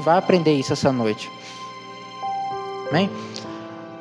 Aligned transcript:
gente 0.00 0.04
vai 0.04 0.18
aprender 0.18 0.52
isso 0.54 0.72
essa 0.72 0.90
noite. 0.90 1.30
Amém? 2.88 3.10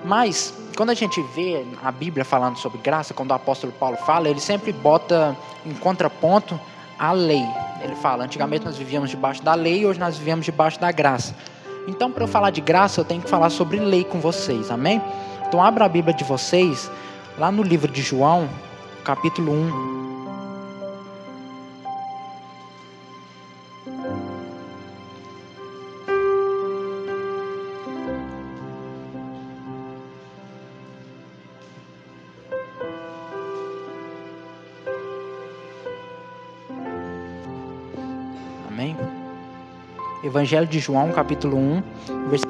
Mas, 0.03 0.53
quando 0.75 0.89
a 0.91 0.93
gente 0.93 1.21
vê 1.35 1.65
a 1.83 1.91
Bíblia 1.91 2.23
falando 2.23 2.57
sobre 2.57 2.79
graça, 2.79 3.13
quando 3.13 3.31
o 3.31 3.33
apóstolo 3.33 3.73
Paulo 3.73 3.97
fala, 3.97 4.29
ele 4.29 4.39
sempre 4.39 4.71
bota 4.71 5.38
em 5.65 5.73
contraponto 5.73 6.59
a 6.97 7.12
lei. 7.12 7.46
Ele 7.81 7.96
fala: 7.96 8.23
antigamente 8.23 8.65
nós 8.65 8.77
vivíamos 8.77 9.09
debaixo 9.09 9.43
da 9.43 9.54
lei, 9.54 9.85
hoje 9.85 9.99
nós 9.99 10.17
vivemos 10.17 10.46
debaixo 10.46 10.79
da 10.79 10.91
graça. 10.91 11.35
Então, 11.88 12.12
para 12.12 12.24
eu 12.24 12.28
falar 12.28 12.52
de 12.52 12.62
graça, 12.62 13.02
eu 13.02 13.06
tenho 13.06 13.22
que 13.22 13.29
falar 13.29 13.50
sobre 13.50 13.78
lei 13.78 14.04
com 14.04 14.20
vocês, 14.20 14.72
amém? 14.72 15.02
Então, 15.47 15.62
abra 15.62 15.86
a 15.86 15.90
Bíblia 15.90 16.13
de 16.13 16.23
vocês, 16.23 16.90
lá 17.38 17.52
no 17.52 17.63
livro 17.63 17.91
de 17.91 18.02
João, 18.02 18.48
capítulo 19.04 19.52
1. 19.52 19.98
Evangelho 40.29 40.67
de 40.67 40.79
João, 40.79 41.11
capítulo 41.11 41.57
1, 41.57 41.83
versículo 42.29 42.48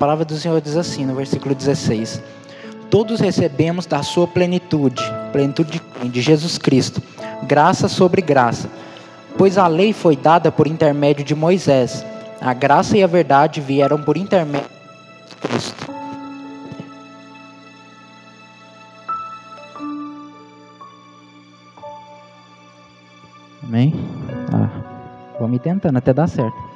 palavra 0.00 0.24
do 0.24 0.34
Senhor 0.34 0.58
diz 0.62 0.78
assim, 0.78 1.04
no 1.04 1.14
versículo 1.14 1.54
16: 1.54 2.22
Todos 2.88 3.20
recebemos 3.20 3.84
da 3.84 4.02
sua 4.02 4.26
plenitude, 4.26 5.02
plenitude 5.30 5.82
de 6.02 6.22
Jesus 6.22 6.56
Cristo, 6.56 7.02
graça 7.42 7.86
sobre 7.86 8.22
graça. 8.22 8.70
Pois 9.36 9.58
a 9.58 9.66
lei 9.66 9.92
foi 9.92 10.16
dada 10.16 10.50
por 10.50 10.66
intermédio 10.66 11.22
de 11.22 11.34
Moisés, 11.34 12.02
a 12.40 12.54
graça 12.54 12.96
e 12.96 13.02
a 13.02 13.06
verdade 13.06 13.60
vieram 13.60 14.02
por 14.02 14.16
intermédio 14.16 14.70
de 15.28 15.48
Cristo. 15.48 15.92
Amém? 23.62 23.94
Ah, 24.50 24.70
vamos 25.38 25.60
tentando 25.60 25.98
até 25.98 26.14
dar 26.14 26.26
certo. 26.26 26.69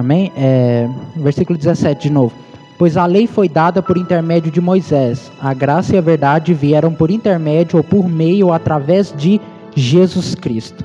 Amém? 0.00 0.32
É, 0.34 0.88
versículo 1.14 1.58
17 1.58 2.08
de 2.08 2.10
novo. 2.10 2.32
Pois 2.78 2.96
a 2.96 3.04
lei 3.04 3.26
foi 3.26 3.50
dada 3.50 3.82
por 3.82 3.98
intermédio 3.98 4.50
de 4.50 4.58
Moisés, 4.58 5.30
a 5.38 5.52
graça 5.52 5.94
e 5.94 5.98
a 5.98 6.00
verdade 6.00 6.54
vieram 6.54 6.94
por 6.94 7.10
intermédio 7.10 7.76
ou 7.76 7.84
por 7.84 8.08
meio 8.08 8.46
ou 8.46 8.52
através 8.54 9.12
de 9.14 9.38
Jesus 9.76 10.34
Cristo. 10.34 10.82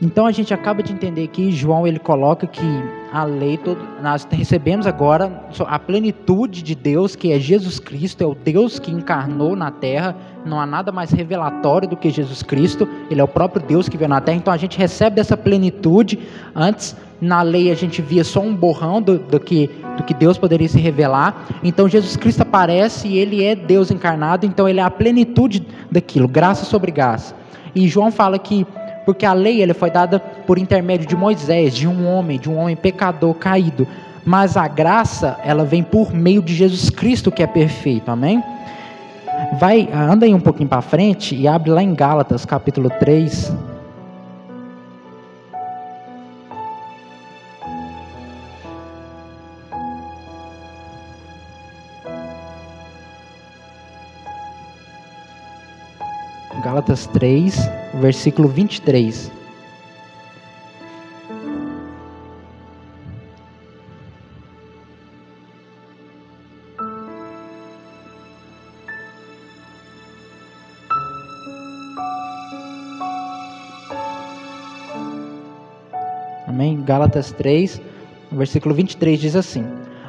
Então 0.00 0.26
a 0.26 0.30
gente 0.30 0.54
acaba 0.54 0.80
de 0.80 0.92
entender 0.92 1.26
que 1.28 1.50
João 1.50 1.86
ele 1.86 1.98
coloca 1.98 2.46
que 2.46 2.62
a 3.12 3.24
lei, 3.24 3.58
nós 4.02 4.26
recebemos 4.30 4.86
agora 4.86 5.44
a 5.66 5.78
plenitude 5.78 6.62
de 6.62 6.74
Deus, 6.74 7.16
que 7.16 7.32
é 7.32 7.40
Jesus 7.40 7.80
Cristo, 7.80 8.22
é 8.22 8.26
o 8.26 8.34
Deus 8.34 8.78
que 8.78 8.90
encarnou 8.90 9.56
na 9.56 9.70
terra, 9.70 10.14
não 10.44 10.60
há 10.60 10.66
nada 10.66 10.92
mais 10.92 11.10
revelatório 11.10 11.88
do 11.88 11.96
que 11.96 12.10
Jesus 12.10 12.42
Cristo, 12.42 12.88
ele 13.10 13.20
é 13.20 13.24
o 13.24 13.28
próprio 13.28 13.64
Deus 13.64 13.88
que 13.88 13.96
veio 13.96 14.08
na 14.08 14.20
terra, 14.20 14.36
então 14.36 14.52
a 14.52 14.56
gente 14.56 14.76
recebe 14.76 15.16
dessa 15.16 15.36
plenitude. 15.36 16.18
Antes, 16.54 16.96
na 17.20 17.42
lei, 17.42 17.70
a 17.70 17.74
gente 17.74 18.02
via 18.02 18.24
só 18.24 18.40
um 18.40 18.54
borrão 18.54 19.00
do, 19.00 19.18
do, 19.18 19.40
que, 19.40 19.70
do 19.96 20.02
que 20.02 20.12
Deus 20.12 20.36
poderia 20.36 20.68
se 20.68 20.78
revelar, 20.78 21.46
então 21.62 21.88
Jesus 21.88 22.16
Cristo 22.16 22.42
aparece 22.42 23.08
e 23.08 23.18
ele 23.18 23.42
é 23.42 23.54
Deus 23.54 23.90
encarnado, 23.90 24.44
então 24.46 24.68
ele 24.68 24.80
é 24.80 24.82
a 24.82 24.90
plenitude 24.90 25.66
daquilo, 25.90 26.28
graça 26.28 26.64
sobre 26.64 26.90
graça. 26.90 27.34
E 27.74 27.88
João 27.88 28.10
fala 28.10 28.38
que 28.38 28.66
porque 29.04 29.26
a 29.26 29.32
lei 29.32 29.60
ele 29.60 29.74
foi 29.74 29.90
dada 29.90 30.18
por 30.18 30.58
intermédio 30.58 31.06
de 31.06 31.14
Moisés, 31.14 31.74
de 31.74 31.86
um 31.86 32.06
homem, 32.06 32.38
de 32.38 32.48
um 32.48 32.56
homem 32.56 32.74
pecador 32.74 33.34
caído, 33.34 33.86
mas 34.24 34.56
a 34.56 34.66
graça 34.66 35.38
ela 35.44 35.64
vem 35.64 35.82
por 35.82 36.12
meio 36.14 36.40
de 36.40 36.54
Jesus 36.54 36.88
Cristo 36.88 37.30
que 37.30 37.42
é 37.42 37.46
perfeito, 37.46 38.10
amém? 38.10 38.42
Vai, 39.58 39.88
anda 39.92 40.24
aí 40.24 40.34
um 40.34 40.40
pouquinho 40.40 40.68
para 40.68 40.80
frente 40.80 41.34
e 41.34 41.46
abre 41.46 41.70
lá 41.70 41.82
em 41.82 41.94
Gálatas 41.94 42.44
capítulo 42.46 42.88
3. 42.98 43.73
Gálatas 56.64 57.06
3, 57.08 57.54
versículo 58.00 58.48
23. 58.48 59.30
Amém? 76.46 76.82
Gálatas 76.82 77.30
3, 77.32 77.78
versículo 78.32 78.74
23 78.74 79.20
diz 79.20 79.36
assim: 79.36 79.66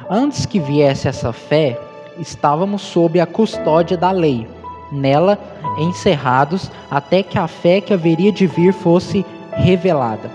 Antes 0.08 0.46
que 0.46 0.58
viesse 0.58 1.06
essa 1.06 1.34
fé, 1.34 1.78
estávamos 2.18 2.80
sob 2.80 3.20
a 3.20 3.26
custódia 3.26 3.98
da 3.98 4.10
lei 4.10 4.55
nela 4.90 5.38
encerrados 5.78 6.70
até 6.90 7.22
que 7.22 7.38
a 7.38 7.46
fé 7.46 7.80
que 7.80 7.92
haveria 7.92 8.32
de 8.32 8.46
vir 8.46 8.72
fosse 8.72 9.24
revelada. 9.52 10.30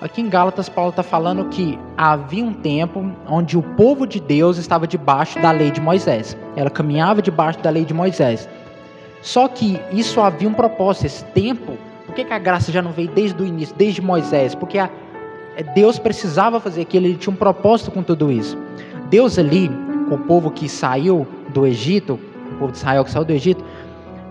Aqui 0.00 0.22
em 0.22 0.30
Gálatas, 0.30 0.68
Paulo 0.68 0.90
está 0.90 1.02
falando 1.02 1.44
que 1.50 1.78
havia 1.94 2.42
um 2.42 2.54
tempo 2.54 3.12
onde 3.28 3.58
o 3.58 3.62
povo 3.62 4.06
de 4.06 4.18
Deus 4.18 4.56
estava 4.56 4.86
debaixo 4.86 5.38
da 5.40 5.50
lei 5.50 5.70
de 5.70 5.80
Moisés. 5.80 6.34
Ela 6.56 6.70
caminhava 6.70 7.20
debaixo 7.20 7.58
da 7.58 7.68
lei 7.68 7.84
de 7.84 7.92
Moisés. 7.92 8.48
Só 9.20 9.46
que 9.46 9.78
isso 9.92 10.20
havia 10.22 10.48
um 10.48 10.54
propósito, 10.54 11.04
esse 11.04 11.24
tempo. 11.26 11.76
Por 12.06 12.14
que, 12.14 12.24
que 12.24 12.32
a 12.32 12.38
graça 12.38 12.72
já 12.72 12.80
não 12.80 12.92
veio 12.92 13.10
desde 13.10 13.42
o 13.42 13.46
início, 13.46 13.76
desde 13.76 14.00
Moisés? 14.00 14.54
Porque 14.54 14.78
a, 14.78 14.88
Deus 15.74 15.98
precisava 15.98 16.58
fazer 16.58 16.80
aquilo, 16.80 17.06
ele 17.06 17.16
tinha 17.16 17.32
um 17.32 17.36
propósito 17.36 17.90
com 17.90 18.02
tudo 18.02 18.32
isso. 18.32 18.56
Deus 19.10 19.38
ali, 19.38 19.68
com 20.08 20.14
o 20.14 20.18
povo 20.18 20.50
que 20.50 20.66
saiu 20.66 21.26
do 21.50 21.66
Egito, 21.66 22.18
povo 22.60 22.72
de 22.72 22.78
Israel 22.78 23.04
que 23.04 23.10
saiu 23.10 23.24
do 23.24 23.32
Egito, 23.32 23.64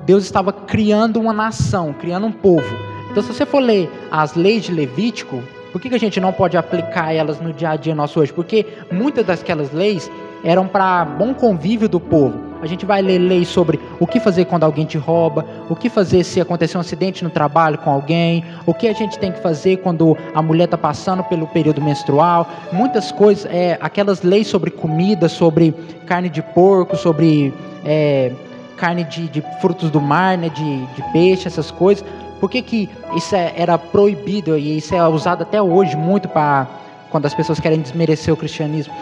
Deus 0.05 0.23
estava 0.23 0.53
criando 0.53 1.19
uma 1.19 1.33
nação, 1.33 1.93
criando 1.93 2.27
um 2.27 2.31
povo. 2.31 2.75
Então, 3.11 3.21
se 3.23 3.33
você 3.33 3.45
for 3.45 3.59
ler 3.59 3.89
as 4.11 4.35
leis 4.35 4.63
de 4.63 4.71
Levítico, 4.71 5.43
por 5.71 5.81
que, 5.81 5.89
que 5.89 5.95
a 5.95 5.99
gente 5.99 6.19
não 6.19 6.31
pode 6.31 6.57
aplicar 6.57 7.13
elas 7.13 7.39
no 7.39 7.51
dia 7.51 7.71
a 7.71 7.75
dia 7.75 7.93
nosso 7.93 8.19
hoje? 8.19 8.31
Porque 8.31 8.65
muitas 8.91 9.25
daquelas 9.25 9.71
leis 9.71 10.09
eram 10.43 10.67
para 10.67 11.05
bom 11.05 11.33
convívio 11.33 11.89
do 11.89 11.99
povo. 11.99 12.48
A 12.61 12.65
gente 12.65 12.85
vai 12.85 13.01
ler 13.01 13.19
leis 13.19 13.47
sobre 13.47 13.79
o 13.99 14.05
que 14.05 14.19
fazer 14.19 14.45
quando 14.45 14.63
alguém 14.63 14.85
te 14.85 14.97
rouba, 14.97 15.45
o 15.69 15.75
que 15.75 15.89
fazer 15.89 16.23
se 16.23 16.41
acontecer 16.41 16.77
um 16.77 16.81
acidente 16.81 17.23
no 17.23 17.29
trabalho 17.29 17.77
com 17.77 17.89
alguém, 17.89 18.43
o 18.65 18.73
que 18.73 18.87
a 18.87 18.93
gente 18.93 19.17
tem 19.17 19.31
que 19.31 19.39
fazer 19.39 19.77
quando 19.77 20.17
a 20.33 20.41
mulher 20.41 20.65
está 20.65 20.77
passando 20.77 21.23
pelo 21.23 21.47
período 21.47 21.81
menstrual, 21.81 22.49
muitas 22.71 23.11
coisas, 23.11 23.45
é, 23.49 23.77
aquelas 23.79 24.23
leis 24.23 24.47
sobre 24.47 24.71
comida, 24.71 25.29
sobre 25.29 25.73
carne 26.05 26.27
de 26.27 26.41
porco, 26.41 26.97
sobre 26.97 27.53
é, 27.85 28.31
carne 28.75 29.05
de, 29.05 29.27
de, 29.29 29.43
frutos 29.61 29.89
do 29.89 30.01
mar, 30.01 30.37
né, 30.37 30.49
de, 30.49 30.85
de 30.85 31.11
peixe, 31.13 31.47
essas 31.47 31.71
coisas. 31.71 32.03
Por 32.39 32.49
que, 32.49 32.61
que 32.61 32.89
isso 33.15 33.35
é, 33.35 33.53
era 33.55 33.77
proibido 33.77 34.57
e 34.57 34.77
isso 34.77 34.93
é 34.93 35.07
usado 35.07 35.43
até 35.43 35.61
hoje 35.61 35.95
muito 35.95 36.27
para 36.27 36.67
quando 37.09 37.25
as 37.25 37.33
pessoas 37.33 37.59
querem 37.59 37.79
desmerecer 37.79 38.33
o 38.33 38.37
cristianismo? 38.37 38.93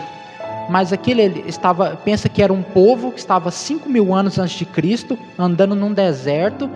Mas 0.69 0.91
aquele 0.91 1.43
estava, 1.47 1.97
pensa 2.03 2.27
que 2.27 2.41
era 2.41 2.51
um 2.51 2.61
povo 2.61 3.11
que 3.11 3.19
estava 3.19 3.49
5 3.51 3.89
mil 3.89 4.13
anos 4.13 4.37
antes 4.37 4.57
de 4.57 4.65
Cristo, 4.65 5.17
andando 5.37 5.75
num 5.75 5.93
deserto, 5.93 6.69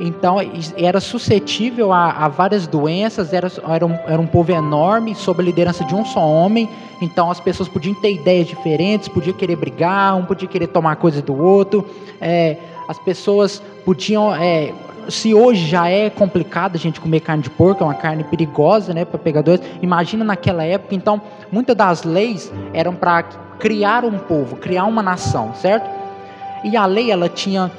então 0.00 0.38
era 0.76 1.00
suscetível 1.00 1.92
a, 1.92 2.10
a 2.10 2.28
várias 2.28 2.66
doenças, 2.66 3.32
era, 3.32 3.50
era, 3.68 3.86
um, 3.86 3.94
era 4.06 4.20
um 4.20 4.26
povo 4.26 4.50
enorme, 4.50 5.14
sob 5.14 5.42
a 5.42 5.44
liderança 5.44 5.84
de 5.84 5.94
um 5.94 6.04
só 6.04 6.26
homem, 6.26 6.68
então 7.00 7.30
as 7.30 7.38
pessoas 7.38 7.68
podiam 7.68 7.94
ter 7.94 8.12
ideias 8.12 8.48
diferentes, 8.48 9.08
podiam 9.08 9.36
querer 9.36 9.56
brigar, 9.56 10.16
um 10.16 10.24
podia 10.24 10.48
querer 10.48 10.68
tomar 10.68 10.96
coisa 10.96 11.20
do 11.20 11.36
outro, 11.36 11.86
é, 12.20 12.56
as 12.88 12.98
pessoas 12.98 13.62
podiam, 13.84 14.34
é, 14.34 14.72
se 15.08 15.34
hoje 15.34 15.66
já 15.66 15.88
é 15.88 16.10
complicado 16.10 16.76
a 16.76 16.78
gente 16.78 17.00
comer 17.00 17.20
carne 17.20 17.42
de 17.42 17.50
porco, 17.50 17.82
é 17.82 17.86
uma 17.86 17.94
carne 17.94 18.24
perigosa, 18.24 18.94
né, 18.94 19.04
para 19.04 19.18
pegadores, 19.18 19.62
imagina 19.80 20.24
naquela 20.24 20.64
época. 20.64 20.94
Então, 20.94 21.20
muitas 21.50 21.76
das 21.76 22.04
leis 22.04 22.52
eram 22.72 22.94
para 22.94 23.22
criar 23.58 24.04
um 24.04 24.18
povo, 24.18 24.56
criar 24.56 24.84
uma 24.84 25.02
nação, 25.02 25.54
certo? 25.54 25.88
E 26.64 26.76
a 26.76 26.86
lei 26.86 27.10
ela 27.10 27.28
tinha 27.28 27.70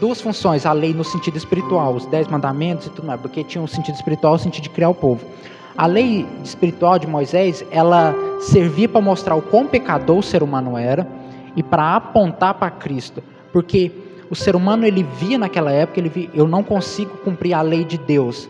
duas 0.00 0.20
funções, 0.20 0.66
a 0.66 0.72
lei 0.72 0.92
no 0.92 1.04
sentido 1.04 1.36
espiritual, 1.36 1.94
os 1.94 2.06
dez 2.06 2.26
mandamentos 2.28 2.86
e 2.86 2.90
tudo 2.90 3.06
mais, 3.06 3.20
porque 3.20 3.44
tinha 3.44 3.62
um 3.62 3.66
sentido 3.66 3.94
espiritual, 3.94 4.34
o 4.34 4.38
sentido 4.38 4.64
de 4.64 4.70
criar 4.70 4.88
o 4.88 4.94
povo. 4.94 5.24
A 5.76 5.86
lei 5.86 6.26
espiritual 6.42 6.98
de 6.98 7.06
Moisés, 7.06 7.64
ela 7.70 8.14
servia 8.40 8.88
para 8.88 9.00
mostrar 9.00 9.34
o 9.34 9.42
quão 9.42 9.66
pecador 9.66 10.18
o 10.18 10.22
ser 10.22 10.42
humano 10.42 10.76
era 10.76 11.06
e 11.54 11.62
para 11.62 11.96
apontar 11.96 12.54
para 12.54 12.70
Cristo, 12.70 13.22
porque 13.52 13.92
o 14.30 14.34
ser 14.34 14.56
humano 14.56 14.86
ele 14.86 15.02
via 15.02 15.38
naquela 15.38 15.70
época, 15.70 16.00
ele 16.00 16.08
via, 16.08 16.30
eu 16.34 16.46
não 16.46 16.62
consigo 16.62 17.16
cumprir 17.18 17.54
a 17.54 17.62
lei 17.62 17.84
de 17.84 17.96
Deus, 17.98 18.48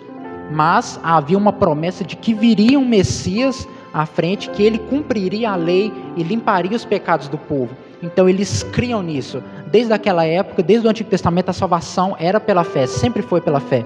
mas 0.51 0.99
havia 1.03 1.37
uma 1.37 1.53
promessa 1.53 2.05
de 2.05 2.17
que 2.17 2.33
viria 2.33 2.79
um 2.79 2.85
Messias 2.85 3.69
à 3.93 4.07
frente, 4.07 4.51
que 4.51 4.63
ele 4.63 4.79
cumpriria 4.79 5.51
a 5.51 5.57
lei 5.57 5.93
e 6.17 6.23
limparia 6.23 6.77
os 6.77 6.85
pecados 6.85 7.29
do 7.29 7.39
povo. 7.39 7.75
Então 8.03 8.29
eles 8.29 8.63
criam 8.63 9.03
nisso. 9.03 9.43
Desde 9.71 9.93
aquela 9.93 10.25
época, 10.25 10.63
desde 10.63 10.87
o 10.87 10.91
Antigo 10.91 11.09
Testamento, 11.09 11.49
a 11.49 11.53
salvação 11.53 12.15
era 12.19 12.39
pela 12.39 12.63
fé, 12.63 12.87
sempre 12.87 13.23
foi 13.23 13.41
pela 13.41 13.61
fé. 13.61 13.85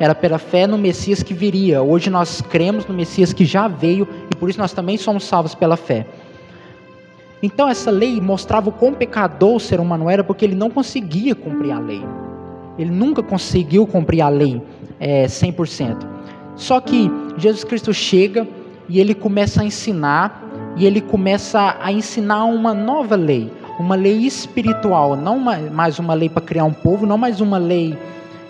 Era 0.00 0.14
pela 0.14 0.38
fé 0.38 0.66
no 0.66 0.78
Messias 0.78 1.24
que 1.24 1.34
viria. 1.34 1.82
Hoje 1.82 2.08
nós 2.08 2.40
cremos 2.40 2.86
no 2.86 2.94
Messias 2.94 3.32
que 3.32 3.44
já 3.44 3.66
veio 3.66 4.06
e 4.30 4.34
por 4.36 4.48
isso 4.48 4.58
nós 4.58 4.72
também 4.72 4.96
somos 4.96 5.24
salvos 5.24 5.56
pela 5.56 5.76
fé. 5.76 6.06
Então 7.42 7.68
essa 7.68 7.90
lei 7.90 8.20
mostrava 8.20 8.68
o 8.68 8.72
quão 8.72 8.92
pecador 8.92 9.56
o 9.56 9.60
ser 9.60 9.80
humano 9.80 10.10
era 10.10 10.24
porque 10.24 10.44
ele 10.44 10.56
não 10.56 10.70
conseguia 10.70 11.34
cumprir 11.34 11.72
a 11.72 11.78
lei. 11.78 12.04
Ele 12.78 12.90
nunca 12.90 13.22
conseguiu 13.22 13.86
cumprir 13.86 14.22
a 14.22 14.28
lei 14.28 14.60
é, 14.98 15.26
100%. 15.26 16.06
Só 16.56 16.80
que 16.80 17.10
Jesus 17.36 17.64
Cristo 17.64 17.94
chega 17.94 18.46
e 18.88 18.98
ele 18.98 19.14
começa 19.14 19.62
a 19.62 19.64
ensinar, 19.64 20.44
e 20.76 20.86
ele 20.86 21.00
começa 21.00 21.76
a 21.80 21.92
ensinar 21.92 22.44
uma 22.44 22.72
nova 22.72 23.16
lei, 23.16 23.52
uma 23.78 23.94
lei 23.94 24.26
espiritual, 24.26 25.16
não 25.16 25.38
mais 25.38 25.98
uma 25.98 26.14
lei 26.14 26.28
para 26.28 26.42
criar 26.42 26.64
um 26.64 26.72
povo, 26.72 27.06
não 27.06 27.18
mais 27.18 27.40
uma 27.40 27.58
lei 27.58 27.96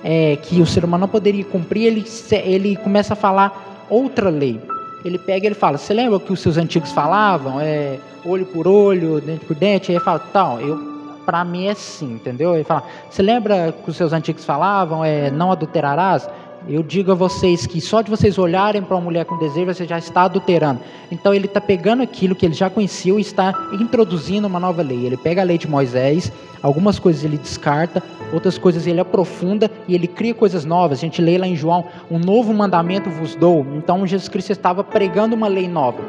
é, 0.05 0.37
que 0.37 0.61
o 0.61 0.67
ser 0.67 0.85
humano 0.85 1.03
não 1.03 1.09
poderia 1.09 1.45
cumprir, 1.45 1.87
ele, 1.87 2.05
ele 2.45 2.77
começa 2.77 3.15
a 3.15 3.17
falar 3.17 3.87
outra 3.91 4.31
lei. 4.31 4.61
Ele 5.05 5.19
pega 5.19 5.47
e 5.47 5.49
ele 5.49 5.55
fala: 5.55 5.79
Você 5.79 5.95
lembra 5.95 6.17
o 6.17 6.21
que 6.21 6.33
os 6.33 6.41
seus 6.41 6.57
antigos 6.57 6.93
falavam? 6.93 7.61
É, 7.61 7.99
olho 8.25 8.47
por 8.47 8.67
olho, 8.67 9.21
dente 9.21 9.45
por 9.45 9.57
dente. 9.57 9.91
Aí 9.91 9.97
ele 9.97 10.05
fala: 10.05 10.19
Tal, 10.19 10.61
eu, 10.61 10.79
para 11.25 11.45
mim 11.45 11.67
é 11.67 11.75
sim, 11.75 12.15
entendeu? 12.15 12.55
Ele 12.55 12.65
fala: 12.65 12.83
Você 13.09 13.23
lembra 13.23 13.73
que 13.73 13.91
os 13.91 13.97
seus 13.97 14.13
antigos 14.13 14.45
falavam? 14.45 15.05
É, 15.05 15.31
não 15.31 15.53
adulterarás? 15.53 16.29
Eu 16.69 16.83
digo 16.83 17.11
a 17.11 17.15
vocês 17.15 17.67
que 17.67 17.81
só 17.81 18.03
de 18.03 18.11
vocês 18.11 18.37
olharem 18.37 18.83
para 18.83 18.95
uma 18.95 19.03
mulher 19.03 19.25
com 19.25 19.39
desejo, 19.39 19.73
você 19.73 19.87
já 19.87 19.97
está 19.97 20.25
adulterando. 20.25 20.81
Então 21.11 21.33
ele 21.33 21.47
está 21.47 21.63
pegando 21.63 22.03
aquilo 22.03 22.35
que 22.35 22.45
ele 22.45 22.53
já 22.53 22.69
conhecia 22.69 23.15
e 23.15 23.23
está 23.23 23.55
introduzindo 23.73 24.47
uma 24.47 24.61
nova 24.61 24.83
lei. 24.83 25.07
Ele 25.07 25.17
pega 25.17 25.41
a 25.41 25.45
lei 25.45 25.57
de 25.57 25.67
Moisés, 25.67 26.31
algumas 26.63 26.99
coisas 26.99 27.25
ele 27.25 27.39
descarta, 27.39 28.03
outras 28.35 28.59
coisas 28.59 28.87
ele 28.87 29.01
aprofunda 29.01 29.71
e 29.89 29.95
ele 29.95 30.07
cria 30.07 30.35
coisas 30.35 30.67
novas. 30.67 30.99
A 30.99 31.01
gente 31.01 31.23
lê 31.23 31.39
lá 31.39 31.47
em 31.47 31.57
João, 31.57 31.87
um 32.11 32.19
novo 32.19 32.53
mandamento 32.53 33.09
vos 33.09 33.35
dou. 33.35 33.67
Então 33.75 34.07
Jesus 34.07 34.29
Cristo 34.29 34.51
estava 34.51 34.85
pregando 34.85 35.35
uma 35.35 35.49
lei 35.49 35.67
nova. 35.67 36.03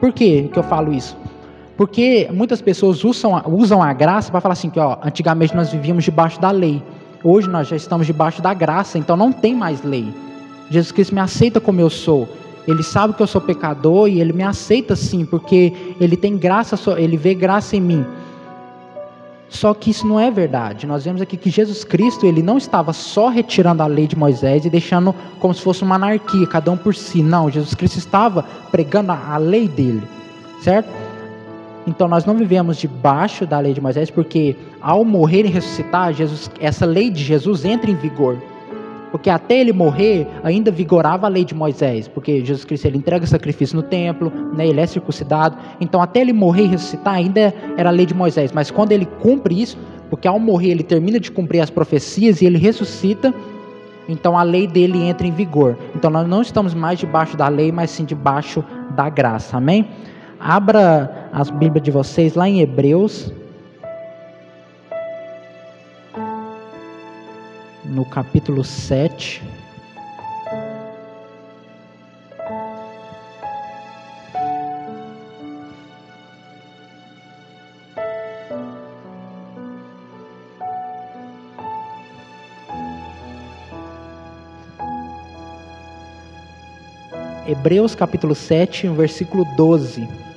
Por 0.00 0.12
que, 0.12 0.50
eu 0.52 0.62
falo 0.64 0.92
isso? 0.92 1.16
Porque 1.76 2.28
muitas 2.32 2.60
pessoas 2.60 3.04
usam, 3.04 3.40
usam 3.46 3.80
a 3.80 3.92
graça 3.92 4.28
para 4.28 4.40
falar 4.40 4.54
assim 4.54 4.70
que 4.70 4.80
ó, 4.80 4.98
antigamente 5.04 5.54
nós 5.54 5.70
vivíamos 5.70 6.02
debaixo 6.02 6.40
da 6.40 6.50
lei. 6.50 6.82
Hoje 7.22 7.48
nós 7.48 7.68
já 7.68 7.76
estamos 7.76 8.06
debaixo 8.06 8.40
da 8.40 8.54
graça, 8.54 8.98
então 8.98 9.16
não 9.16 9.30
tem 9.30 9.54
mais 9.54 9.82
lei. 9.82 10.12
Jesus 10.70 10.90
Cristo 10.90 11.14
me 11.14 11.20
aceita 11.20 11.60
como 11.60 11.80
eu 11.80 11.90
sou. 11.90 12.28
Ele 12.66 12.82
sabe 12.82 13.14
que 13.14 13.22
eu 13.22 13.26
sou 13.26 13.40
pecador 13.40 14.08
e 14.08 14.20
ele 14.20 14.32
me 14.32 14.42
aceita 14.42 14.96
sim, 14.96 15.24
porque 15.24 15.94
ele 16.00 16.16
tem 16.16 16.36
graça, 16.36 16.78
ele 16.98 17.16
vê 17.16 17.34
graça 17.34 17.76
em 17.76 17.80
mim. 17.80 18.06
Só 19.50 19.74
que 19.74 19.90
isso 19.90 20.06
não 20.06 20.18
é 20.18 20.30
verdade. 20.30 20.86
Nós 20.86 21.04
vemos 21.04 21.20
aqui 21.20 21.36
que 21.36 21.50
Jesus 21.50 21.82
Cristo, 21.82 22.24
ele 22.24 22.40
não 22.40 22.56
estava 22.56 22.92
só 22.92 23.28
retirando 23.28 23.82
a 23.82 23.86
lei 23.86 24.06
de 24.06 24.16
Moisés 24.16 24.64
e 24.64 24.70
deixando 24.70 25.14
como 25.40 25.52
se 25.52 25.60
fosse 25.60 25.82
uma 25.82 25.96
anarquia, 25.96 26.46
cada 26.46 26.70
um 26.70 26.76
por 26.76 26.94
si. 26.94 27.22
Não, 27.22 27.50
Jesus 27.50 27.74
Cristo 27.74 27.98
estava 27.98 28.44
pregando 28.70 29.10
a 29.10 29.36
lei 29.36 29.66
dele, 29.66 30.02
certo? 30.62 31.09
Então 31.86 32.06
nós 32.06 32.24
não 32.24 32.34
vivemos 32.34 32.76
debaixo 32.76 33.46
da 33.46 33.58
lei 33.58 33.72
de 33.72 33.80
Moisés, 33.80 34.10
porque 34.10 34.54
ao 34.80 35.04
morrer 35.04 35.44
e 35.46 35.48
ressuscitar, 35.48 36.12
Jesus, 36.12 36.50
essa 36.60 36.84
lei 36.84 37.10
de 37.10 37.22
Jesus 37.22 37.64
entra 37.64 37.90
em 37.90 37.94
vigor. 37.94 38.38
Porque 39.10 39.28
até 39.28 39.60
ele 39.60 39.72
morrer, 39.72 40.26
ainda 40.44 40.70
vigorava 40.70 41.26
a 41.26 41.28
lei 41.28 41.44
de 41.44 41.54
Moisés, 41.54 42.06
porque 42.06 42.40
Jesus 42.40 42.64
Cristo 42.64 42.86
ele 42.86 42.98
entrega 42.98 43.26
sacrifício 43.26 43.74
no 43.76 43.82
templo, 43.82 44.32
né, 44.54 44.68
ele 44.68 44.80
é 44.80 44.86
circuncidado. 44.86 45.56
Então, 45.80 46.00
até 46.00 46.20
ele 46.20 46.32
morrer 46.32 46.64
e 46.64 46.68
ressuscitar, 46.68 47.14
ainda 47.14 47.52
era 47.76 47.88
a 47.88 47.92
lei 47.92 48.06
de 48.06 48.14
Moisés. 48.14 48.52
Mas 48.52 48.70
quando 48.70 48.92
ele 48.92 49.06
cumpre 49.20 49.60
isso, 49.60 49.76
porque 50.08 50.28
ao 50.28 50.38
morrer 50.38 50.70
ele 50.70 50.84
termina 50.84 51.18
de 51.18 51.30
cumprir 51.30 51.60
as 51.60 51.70
profecias 51.70 52.40
e 52.40 52.46
ele 52.46 52.58
ressuscita, 52.58 53.34
então 54.08 54.38
a 54.38 54.44
lei 54.44 54.66
dele 54.66 55.02
entra 55.02 55.26
em 55.26 55.32
vigor. 55.32 55.76
Então, 55.94 56.08
nós 56.08 56.28
não 56.28 56.40
estamos 56.40 56.72
mais 56.72 56.98
debaixo 56.98 57.36
da 57.36 57.48
lei, 57.48 57.72
mas 57.72 57.90
sim 57.90 58.04
debaixo 58.04 58.64
da 58.94 59.08
graça. 59.08 59.56
Amém? 59.56 59.88
Abra 60.38 61.19
as 61.32 61.48
Bíblias 61.48 61.84
de 61.84 61.90
vocês 61.90 62.34
lá 62.34 62.48
em 62.48 62.60
Hebreus, 62.60 63.32
no 67.84 68.04
capítulo 68.04 68.64
7. 68.64 69.42
Hebreus 87.46 87.96
capítulo 87.96 88.34
7, 88.34 88.88
versículo 88.88 89.44
12 89.56 90.29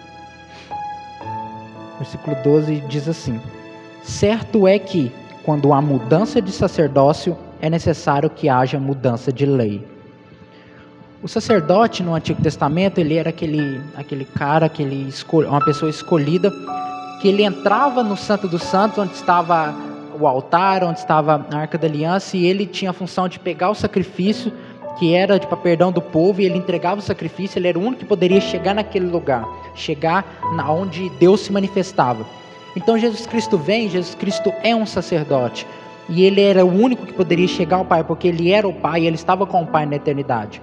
versículo 2.03 2.35
12 2.43 2.83
diz 2.87 3.07
assim: 3.07 3.39
Certo 4.03 4.67
é 4.67 4.77
que, 4.77 5.11
quando 5.43 5.73
há 5.73 5.81
mudança 5.81 6.41
de 6.41 6.51
sacerdócio, 6.51 7.37
é 7.61 7.69
necessário 7.69 8.29
que 8.29 8.49
haja 8.49 8.79
mudança 8.79 9.31
de 9.31 9.45
lei. 9.45 9.85
O 11.21 11.27
sacerdote 11.27 12.03
no 12.03 12.13
Antigo 12.13 12.41
Testamento, 12.41 12.99
ele 12.99 13.15
era 13.15 13.29
aquele, 13.29 13.79
aquele 13.95 14.25
cara, 14.25 14.65
aquele 14.65 15.09
uma 15.47 15.63
pessoa 15.63 15.89
escolhida, 15.89 16.51
que 17.21 17.29
ele 17.29 17.43
entrava 17.43 18.03
no 18.03 18.17
Santo 18.17 18.47
dos 18.47 18.61
Santos, 18.63 18.97
onde 18.97 19.13
estava 19.13 19.73
o 20.19 20.27
altar, 20.27 20.83
onde 20.83 20.99
estava 20.99 21.45
a 21.49 21.57
Arca 21.57 21.77
da 21.77 21.87
Aliança, 21.87 22.35
e 22.35 22.45
ele 22.45 22.65
tinha 22.65 22.91
a 22.91 22.93
função 22.93 23.29
de 23.29 23.39
pegar 23.39 23.69
o 23.69 23.75
sacrifício, 23.75 24.51
que 24.97 25.13
era 25.13 25.39
tipo, 25.39 25.53
a 25.53 25.57
perdão 25.57 25.91
do 25.91 26.01
povo, 26.01 26.41
e 26.41 26.45
ele 26.45 26.57
entregava 26.57 26.99
o 26.99 27.03
sacrifício, 27.03 27.59
ele 27.59 27.67
era 27.67 27.79
o 27.79 27.81
único 27.81 27.99
que 27.99 28.05
poderia 28.05 28.39
chegar 28.39 28.73
naquele 28.73 29.07
lugar 29.07 29.45
chegar 29.75 30.25
na 30.53 30.71
onde 30.71 31.09
Deus 31.11 31.41
se 31.41 31.51
manifestava. 31.51 32.25
Então 32.75 32.97
Jesus 32.97 33.25
Cristo 33.25 33.57
vem, 33.57 33.89
Jesus 33.89 34.15
Cristo 34.15 34.51
é 34.63 34.75
um 34.75 34.85
sacerdote. 34.85 35.67
E 36.09 36.23
ele 36.23 36.41
era 36.41 36.65
o 36.65 36.69
único 36.69 37.05
que 37.05 37.13
poderia 37.13 37.47
chegar 37.47 37.77
ao 37.77 37.85
Pai, 37.85 38.03
porque 38.03 38.27
ele 38.27 38.51
era 38.51 38.67
o 38.67 38.73
Pai, 38.73 39.05
ele 39.05 39.15
estava 39.15 39.45
com 39.45 39.61
o 39.61 39.67
Pai 39.67 39.85
na 39.85 39.95
eternidade. 39.95 40.61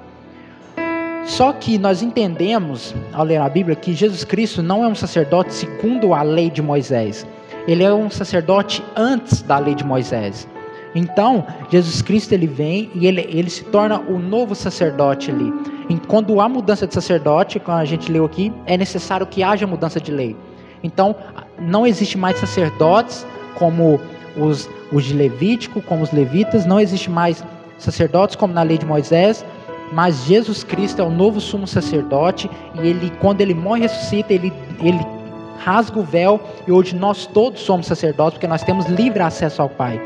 Só 1.25 1.53
que 1.53 1.79
nós 1.79 2.03
entendemos, 2.03 2.95
ao 3.13 3.25
ler 3.25 3.41
a 3.41 3.49
Bíblia, 3.49 3.77
que 3.77 3.95
Jesus 3.95 4.25
Cristo 4.25 4.63
não 4.63 4.85
é 4.85 4.89
um 4.89 4.95
sacerdote 4.95 5.55
segundo 5.55 6.13
a 6.13 6.23
lei 6.23 6.51
de 6.51 6.61
Moisés. 6.61 7.27
Ele 7.67 7.85
é 7.85 7.93
um 7.93 8.11
sacerdote 8.11 8.83
antes 8.97 9.43
da 9.43 9.59
lei 9.59 9.75
de 9.75 9.85
Moisés. 9.85 10.49
Então, 10.95 11.47
Jesus 11.71 12.03
Cristo 12.03 12.33
ele 12.33 12.47
vem 12.47 12.91
e 12.95 13.07
ele, 13.07 13.21
ele 13.31 13.51
se 13.51 13.65
torna 13.65 14.01
o 14.01 14.19
novo 14.19 14.55
sacerdote 14.55 15.31
ali. 15.31 15.53
E 15.89 15.97
quando 16.07 16.41
há 16.41 16.49
mudança 16.49 16.87
de 16.87 16.95
sacerdote, 16.95 17.61
como 17.61 17.79
a 17.79 17.85
gente 17.85 18.11
leu 18.11 18.25
aqui, 18.25 18.53
é 18.67 18.77
necessário 18.77 19.27
que 19.27 19.43
haja 19.43 19.67
mudança 19.67 20.01
de 20.01 20.11
lei. 20.11 20.37
Então, 20.83 21.15
não 21.59 21.87
existe 21.87 22.17
mais 22.17 22.39
sacerdotes 22.39 23.27
como 23.57 24.01
os, 24.37 24.69
os 24.93 25.05
de 25.05 25.15
Levítico, 25.15 25.83
como 25.83 26.03
os 26.03 26.13
levitas, 26.13 26.65
não 26.65 26.81
existe 26.81 27.11
mais 27.11 27.45
sacerdotes 27.79 28.37
como 28.37 28.53
na 28.53 28.63
lei 28.63 28.79
de 28.79 28.87
Moisés, 28.87 29.45
mas 29.93 30.25
Jesus 30.25 30.63
Cristo 30.63 31.03
é 31.03 31.05
o 31.05 31.11
novo 31.11 31.41
sumo 31.41 31.67
sacerdote 31.67 32.49
e 32.75 32.87
ele, 32.87 33.11
quando 33.21 33.41
ele 33.41 33.55
morre 33.55 33.81
e 33.81 33.83
ressuscita, 33.83 34.33
ele, 34.33 34.53
ele 34.81 35.01
rasga 35.59 35.99
o 35.99 36.03
véu 36.03 36.41
e 36.67 36.73
hoje 36.73 36.95
nós 36.95 37.27
todos 37.27 37.61
somos 37.61 37.87
sacerdotes 37.87 38.35
porque 38.35 38.47
nós 38.47 38.63
temos 38.63 38.87
livre 38.87 39.23
acesso 39.23 39.61
ao 39.61 39.69
Pai. 39.69 40.01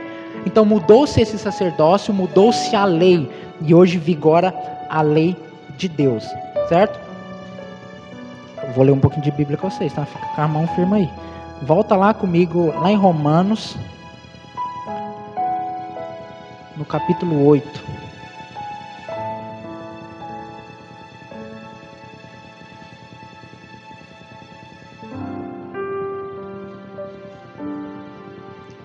Então 0.46 0.64
mudou-se 0.64 1.20
esse 1.20 1.38
sacerdócio, 1.38 2.12
mudou-se 2.12 2.74
a 2.76 2.84
lei 2.84 3.30
e 3.60 3.74
hoje 3.74 3.98
vigora 3.98 4.54
a 4.88 5.00
lei 5.02 5.36
de 5.76 5.88
Deus, 5.88 6.24
certo? 6.68 6.98
Vou 8.74 8.84
ler 8.84 8.92
um 8.92 9.00
pouquinho 9.00 9.22
de 9.22 9.30
Bíblia 9.30 9.56
com 9.56 9.70
vocês, 9.70 9.92
tá? 9.92 10.04
Fica 10.04 10.26
com 10.26 10.40
a 10.40 10.48
mão 10.48 10.66
firme 10.68 10.96
aí. 10.96 11.10
Volta 11.62 11.96
lá 11.96 12.12
comigo, 12.12 12.72
lá 12.80 12.90
em 12.90 12.96
Romanos, 12.96 13.76
no 16.76 16.78
no 16.78 16.84
capítulo 16.84 17.46
8. 17.46 17.84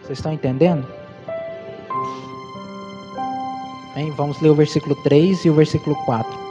Vocês 0.01 0.17
estão 0.17 0.33
entendendo? 0.33 0.98
Hein? 3.99 4.13
Vamos 4.15 4.41
ler 4.41 4.49
o 4.49 4.55
versículo 4.55 4.95
3 4.95 5.45
e 5.45 5.49
o 5.49 5.53
versículo 5.53 5.95
4. 6.05 6.49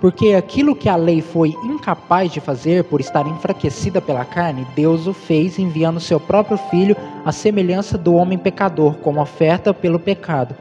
Porque 0.00 0.32
aquilo 0.34 0.74
que 0.74 0.88
a 0.88 0.96
lei 0.96 1.20
foi 1.20 1.54
incapaz 1.62 2.32
de 2.32 2.40
fazer 2.40 2.84
por 2.84 3.00
estar 3.00 3.26
enfraquecida 3.26 4.00
pela 4.00 4.24
carne, 4.24 4.66
Deus 4.74 5.06
o 5.06 5.12
fez 5.12 5.58
enviando 5.58 6.00
seu 6.00 6.18
próprio 6.18 6.56
filho 6.56 6.96
à 7.24 7.30
semelhança 7.30 7.98
do 7.98 8.14
homem 8.14 8.38
pecador, 8.38 8.94
como 8.94 9.20
oferta 9.20 9.74
pelo 9.74 9.98
pecado. 9.98 10.54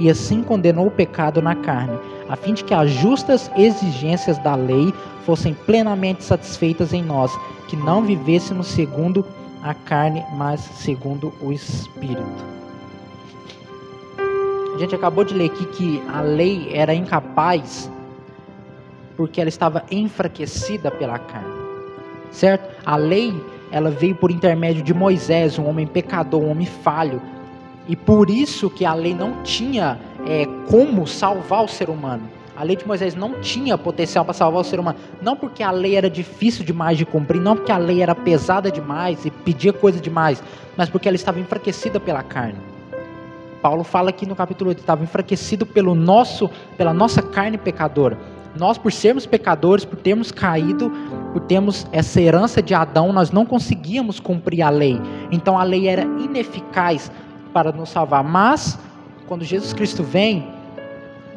E 0.00 0.08
assim 0.08 0.42
condenou 0.42 0.86
o 0.86 0.90
pecado 0.90 1.42
na 1.42 1.54
carne, 1.54 1.98
a 2.28 2.36
fim 2.36 2.54
de 2.54 2.64
que 2.64 2.72
as 2.72 2.90
justas 2.90 3.50
exigências 3.56 4.38
da 4.38 4.54
lei 4.54 4.92
fossem 5.26 5.52
plenamente 5.52 6.24
satisfeitas 6.24 6.94
em 6.94 7.02
nós, 7.02 7.30
que 7.68 7.76
não 7.76 8.02
vivêssemos 8.02 8.66
segundo 8.66 9.26
a 9.62 9.74
carne, 9.74 10.24
mas 10.36 10.60
segundo 10.60 11.32
o 11.42 11.52
espírito. 11.52 12.56
A 14.76 14.78
gente 14.78 14.94
acabou 14.94 15.24
de 15.24 15.32
ler 15.32 15.46
aqui 15.46 15.64
que 15.64 16.02
a 16.06 16.20
lei 16.20 16.68
era 16.70 16.92
incapaz 16.92 17.90
porque 19.16 19.40
ela 19.40 19.48
estava 19.48 19.82
enfraquecida 19.90 20.90
pela 20.90 21.18
carne. 21.18 21.48
Certo? 22.30 22.76
A 22.84 22.94
lei, 22.94 23.34
ela 23.72 23.88
veio 23.88 24.14
por 24.14 24.30
intermédio 24.30 24.82
de 24.82 24.92
Moisés, 24.92 25.58
um 25.58 25.66
homem 25.66 25.86
pecador, 25.86 26.42
um 26.42 26.50
homem 26.50 26.66
falho. 26.66 27.22
E 27.88 27.96
por 27.96 28.28
isso 28.28 28.68
que 28.68 28.84
a 28.84 28.92
lei 28.92 29.14
não 29.14 29.42
tinha 29.42 29.98
é, 30.26 30.44
como 30.68 31.06
salvar 31.06 31.64
o 31.64 31.68
ser 31.68 31.88
humano. 31.88 32.28
A 32.54 32.62
lei 32.62 32.76
de 32.76 32.86
Moisés 32.86 33.14
não 33.14 33.40
tinha 33.40 33.78
potencial 33.78 34.26
para 34.26 34.34
salvar 34.34 34.60
o 34.60 34.64
ser 34.64 34.78
humano. 34.78 34.98
Não 35.22 35.36
porque 35.36 35.62
a 35.62 35.70
lei 35.70 35.96
era 35.96 36.10
difícil 36.10 36.62
demais 36.66 36.98
de 36.98 37.06
cumprir, 37.06 37.40
não 37.40 37.56
porque 37.56 37.72
a 37.72 37.78
lei 37.78 38.02
era 38.02 38.14
pesada 38.14 38.70
demais 38.70 39.24
e 39.24 39.30
pedia 39.30 39.72
coisa 39.72 39.98
demais, 39.98 40.42
mas 40.76 40.90
porque 40.90 41.08
ela 41.08 41.16
estava 41.16 41.40
enfraquecida 41.40 41.98
pela 41.98 42.22
carne. 42.22 42.75
Paulo 43.66 43.82
fala 43.82 44.10
aqui 44.10 44.24
no 44.24 44.36
capítulo 44.36 44.70
8, 44.70 44.78
estava 44.78 45.02
enfraquecido 45.02 45.66
pelo 45.66 45.92
nosso, 45.92 46.48
pela 46.76 46.94
nossa 46.94 47.20
carne 47.20 47.58
pecadora. 47.58 48.16
Nós, 48.56 48.78
por 48.78 48.92
sermos 48.92 49.26
pecadores, 49.26 49.84
por 49.84 49.98
termos 49.98 50.30
caído, 50.30 50.88
por 51.32 51.40
termos 51.40 51.84
essa 51.90 52.20
herança 52.20 52.62
de 52.62 52.74
Adão, 52.74 53.12
nós 53.12 53.32
não 53.32 53.44
conseguíamos 53.44 54.20
cumprir 54.20 54.62
a 54.62 54.70
lei. 54.70 55.00
Então 55.32 55.58
a 55.58 55.64
lei 55.64 55.88
era 55.88 56.02
ineficaz 56.04 57.10
para 57.52 57.72
nos 57.72 57.88
salvar. 57.88 58.22
Mas, 58.22 58.78
quando 59.26 59.42
Jesus 59.42 59.72
Cristo 59.72 60.04
vem, 60.04 60.46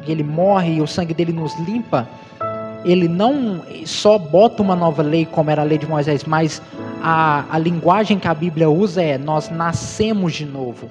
e 0.06 0.12
ele 0.12 0.22
morre 0.22 0.74
e 0.74 0.80
o 0.80 0.86
sangue 0.86 1.12
dele 1.12 1.32
nos 1.32 1.58
limpa, 1.58 2.08
ele 2.84 3.08
não 3.08 3.60
só 3.84 4.16
bota 4.16 4.62
uma 4.62 4.76
nova 4.76 5.02
lei, 5.02 5.26
como 5.26 5.50
era 5.50 5.62
a 5.62 5.64
lei 5.64 5.78
de 5.78 5.86
Moisés, 5.88 6.22
mas 6.22 6.62
a, 7.02 7.44
a 7.50 7.58
linguagem 7.58 8.20
que 8.20 8.28
a 8.28 8.34
Bíblia 8.34 8.70
usa 8.70 9.02
é: 9.02 9.18
nós 9.18 9.50
nascemos 9.50 10.34
de 10.34 10.46
novo 10.46 10.88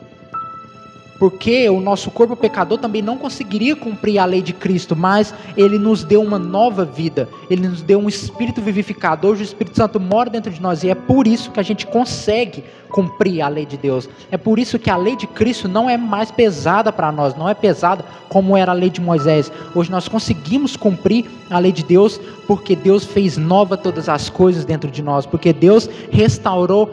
porque 1.20 1.70
o 1.70 1.82
nosso 1.82 2.10
corpo 2.10 2.36
pecador 2.36 2.78
também 2.78 3.02
não 3.02 3.18
conseguiria 3.18 3.76
cumprir 3.76 4.18
a 4.18 4.26
lei 4.26 4.42
de 4.42 4.54
Cristo, 4.54 4.96
mas 4.96 5.34
ele 5.58 5.78
nos 5.78 6.04
deu 6.06 6.22
uma 6.22 6.40
nova 6.40 6.86
vida, 6.86 7.28
ele 7.50 7.68
nos 7.68 7.82
deu 7.82 8.00
um 8.00 8.08
espírito 8.08 8.62
vivificador, 8.62 9.32
hoje 9.32 9.42
o 9.42 9.44
Espírito 9.44 9.76
Santo 9.76 10.00
mora 10.00 10.30
dentro 10.30 10.50
de 10.50 10.62
nós 10.62 10.84
e 10.84 10.90
é 10.90 10.96
por 10.96 11.28
isso 11.28 11.52
que 11.52 11.60
a 11.60 11.64
gente 11.64 11.86
consegue 11.86 12.64
cumprir 12.90 13.42
a 13.42 13.48
lei 13.48 13.66
de 13.66 13.78
Deus. 13.78 14.10
É 14.32 14.38
por 14.38 14.58
isso 14.58 14.80
que 14.80 14.90
a 14.90 14.98
lei 14.98 15.16
de 15.16 15.28
Cristo 15.28 15.68
não 15.68 15.90
é 15.90 15.98
mais 15.98 16.32
pesada 16.32 16.92
para 16.92 17.12
nós, 17.12 17.36
não 17.36 17.48
é 17.48 17.54
pesada 17.54 18.04
como 18.30 18.58
era 18.58 18.72
a 18.72 18.76
lei 18.76 18.90
de 18.90 19.02
Moisés. 19.02 19.52
Hoje 19.76 19.92
nós 19.92 20.08
conseguimos 20.08 20.76
cumprir 20.76 21.26
a 21.50 21.60
lei 21.60 21.72
de 21.72 21.84
Deus 21.84 22.20
porque 22.48 22.76
Deus 22.76 23.04
fez 23.04 23.38
nova 23.38 23.78
todas 23.78 24.10
as 24.10 24.30
coisas 24.30 24.66
dentro 24.66 24.90
de 24.90 25.04
nós, 25.04 25.26
porque 25.26 25.54
Deus 25.54 25.90
restaurou 26.12 26.90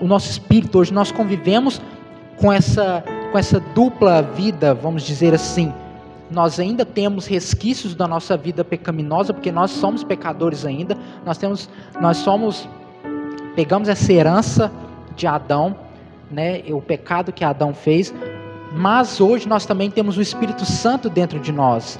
o 0.00 0.06
nosso 0.06 0.30
espírito. 0.30 0.78
Hoje 0.78 0.92
nós 0.92 1.10
convivemos 1.10 1.80
com 2.36 2.52
essa 2.52 3.02
com 3.30 3.38
essa 3.38 3.60
dupla 3.60 4.22
vida, 4.22 4.74
vamos 4.74 5.02
dizer 5.02 5.32
assim, 5.32 5.72
nós 6.30 6.60
ainda 6.60 6.84
temos 6.84 7.26
resquícios 7.26 7.94
da 7.94 8.06
nossa 8.06 8.36
vida 8.36 8.64
pecaminosa, 8.64 9.32
porque 9.32 9.50
nós 9.50 9.70
somos 9.70 10.04
pecadores 10.04 10.64
ainda. 10.64 10.96
Nós 11.24 11.36
temos, 11.38 11.68
nós 12.00 12.18
somos, 12.18 12.68
pegamos 13.56 13.88
essa 13.88 14.12
herança 14.12 14.70
de 15.16 15.26
Adão, 15.26 15.76
né, 16.30 16.62
o 16.68 16.80
pecado 16.80 17.32
que 17.32 17.44
Adão 17.44 17.74
fez, 17.74 18.14
mas 18.72 19.20
hoje 19.20 19.48
nós 19.48 19.66
também 19.66 19.90
temos 19.90 20.16
o 20.16 20.22
Espírito 20.22 20.64
Santo 20.64 21.10
dentro 21.10 21.40
de 21.40 21.50
nós. 21.50 21.98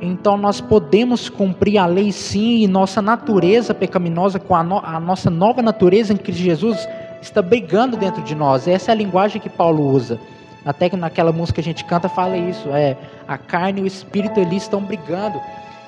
Então 0.00 0.36
nós 0.36 0.60
podemos 0.60 1.30
cumprir 1.30 1.78
a 1.78 1.86
lei 1.86 2.12
sim, 2.12 2.58
e 2.58 2.68
nossa 2.68 3.00
natureza 3.00 3.74
pecaminosa 3.74 4.38
com 4.38 4.54
a, 4.54 4.62
no, 4.62 4.78
a 4.78 5.00
nossa 5.00 5.30
nova 5.30 5.62
natureza 5.62 6.12
em 6.12 6.16
Cristo 6.16 6.42
Jesus 6.42 6.86
está 7.20 7.42
brigando 7.42 7.96
dentro 7.96 8.22
de 8.22 8.34
nós. 8.34 8.68
Essa 8.68 8.90
é 8.90 8.92
a 8.92 8.96
linguagem 8.96 9.40
que 9.40 9.48
Paulo 9.48 9.90
usa. 9.90 10.18
Até 10.64 10.90
que 10.90 10.96
naquela 10.96 11.32
música 11.32 11.54
que 11.54 11.60
a 11.60 11.64
gente 11.72 11.84
canta 11.84 12.08
fala 12.08 12.36
isso, 12.36 12.68
é 12.70 12.96
a 13.26 13.38
carne 13.38 13.80
e 13.80 13.84
o 13.84 13.86
espírito 13.86 14.38
eles 14.38 14.64
estão 14.64 14.82
brigando. 14.82 15.40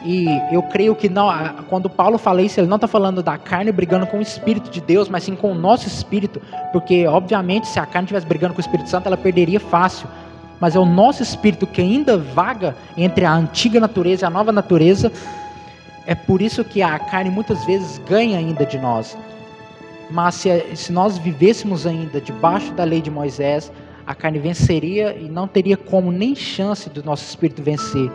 E 0.02 0.26
eu 0.50 0.62
creio 0.62 0.94
que 0.94 1.08
não, 1.08 1.28
quando 1.68 1.90
Paulo 1.90 2.16
fala 2.16 2.40
isso, 2.40 2.58
ele 2.58 2.66
não 2.66 2.76
está 2.76 2.88
falando 2.88 3.22
da 3.22 3.36
carne 3.36 3.70
brigando 3.70 4.06
com 4.06 4.18
o 4.18 4.22
Espírito 4.22 4.70
de 4.70 4.80
Deus, 4.80 5.10
mas 5.10 5.24
sim 5.24 5.36
com 5.36 5.52
o 5.52 5.54
nosso 5.54 5.86
espírito, 5.86 6.40
porque 6.72 7.06
obviamente 7.06 7.66
se 7.66 7.78
a 7.78 7.84
carne 7.84 8.06
estivesse 8.06 8.26
brigando 8.26 8.54
com 8.54 8.58
o 8.58 8.62
Espírito 8.62 8.88
Santo, 8.88 9.06
ela 9.06 9.16
perderia 9.18 9.60
fácil. 9.60 10.08
Mas 10.58 10.74
é 10.74 10.78
o 10.78 10.86
nosso 10.86 11.22
espírito 11.22 11.66
que 11.66 11.82
ainda 11.82 12.16
vaga 12.16 12.74
entre 12.96 13.26
a 13.26 13.32
antiga 13.32 13.78
natureza 13.78 14.24
e 14.24 14.26
a 14.26 14.30
nova 14.30 14.52
natureza. 14.52 15.12
É 16.06 16.14
por 16.14 16.40
isso 16.40 16.64
que 16.64 16.82
a 16.82 16.98
carne 16.98 17.30
muitas 17.30 17.64
vezes 17.66 17.98
ganha 18.08 18.38
ainda 18.38 18.64
de 18.64 18.78
nós. 18.78 19.16
Mas 20.10 20.34
se, 20.36 20.76
se 20.76 20.92
nós 20.92 21.18
vivêssemos 21.18 21.86
ainda 21.86 22.20
debaixo 22.20 22.72
da 22.72 22.84
lei 22.84 23.00
de 23.00 23.10
Moisés, 23.10 23.70
a 24.06 24.14
carne 24.14 24.38
venceria 24.38 25.16
e 25.16 25.28
não 25.28 25.46
teria 25.46 25.76
como 25.76 26.10
nem 26.10 26.34
chance 26.34 26.90
do 26.90 27.02
nosso 27.04 27.24
espírito 27.24 27.62
vencer. 27.62 28.10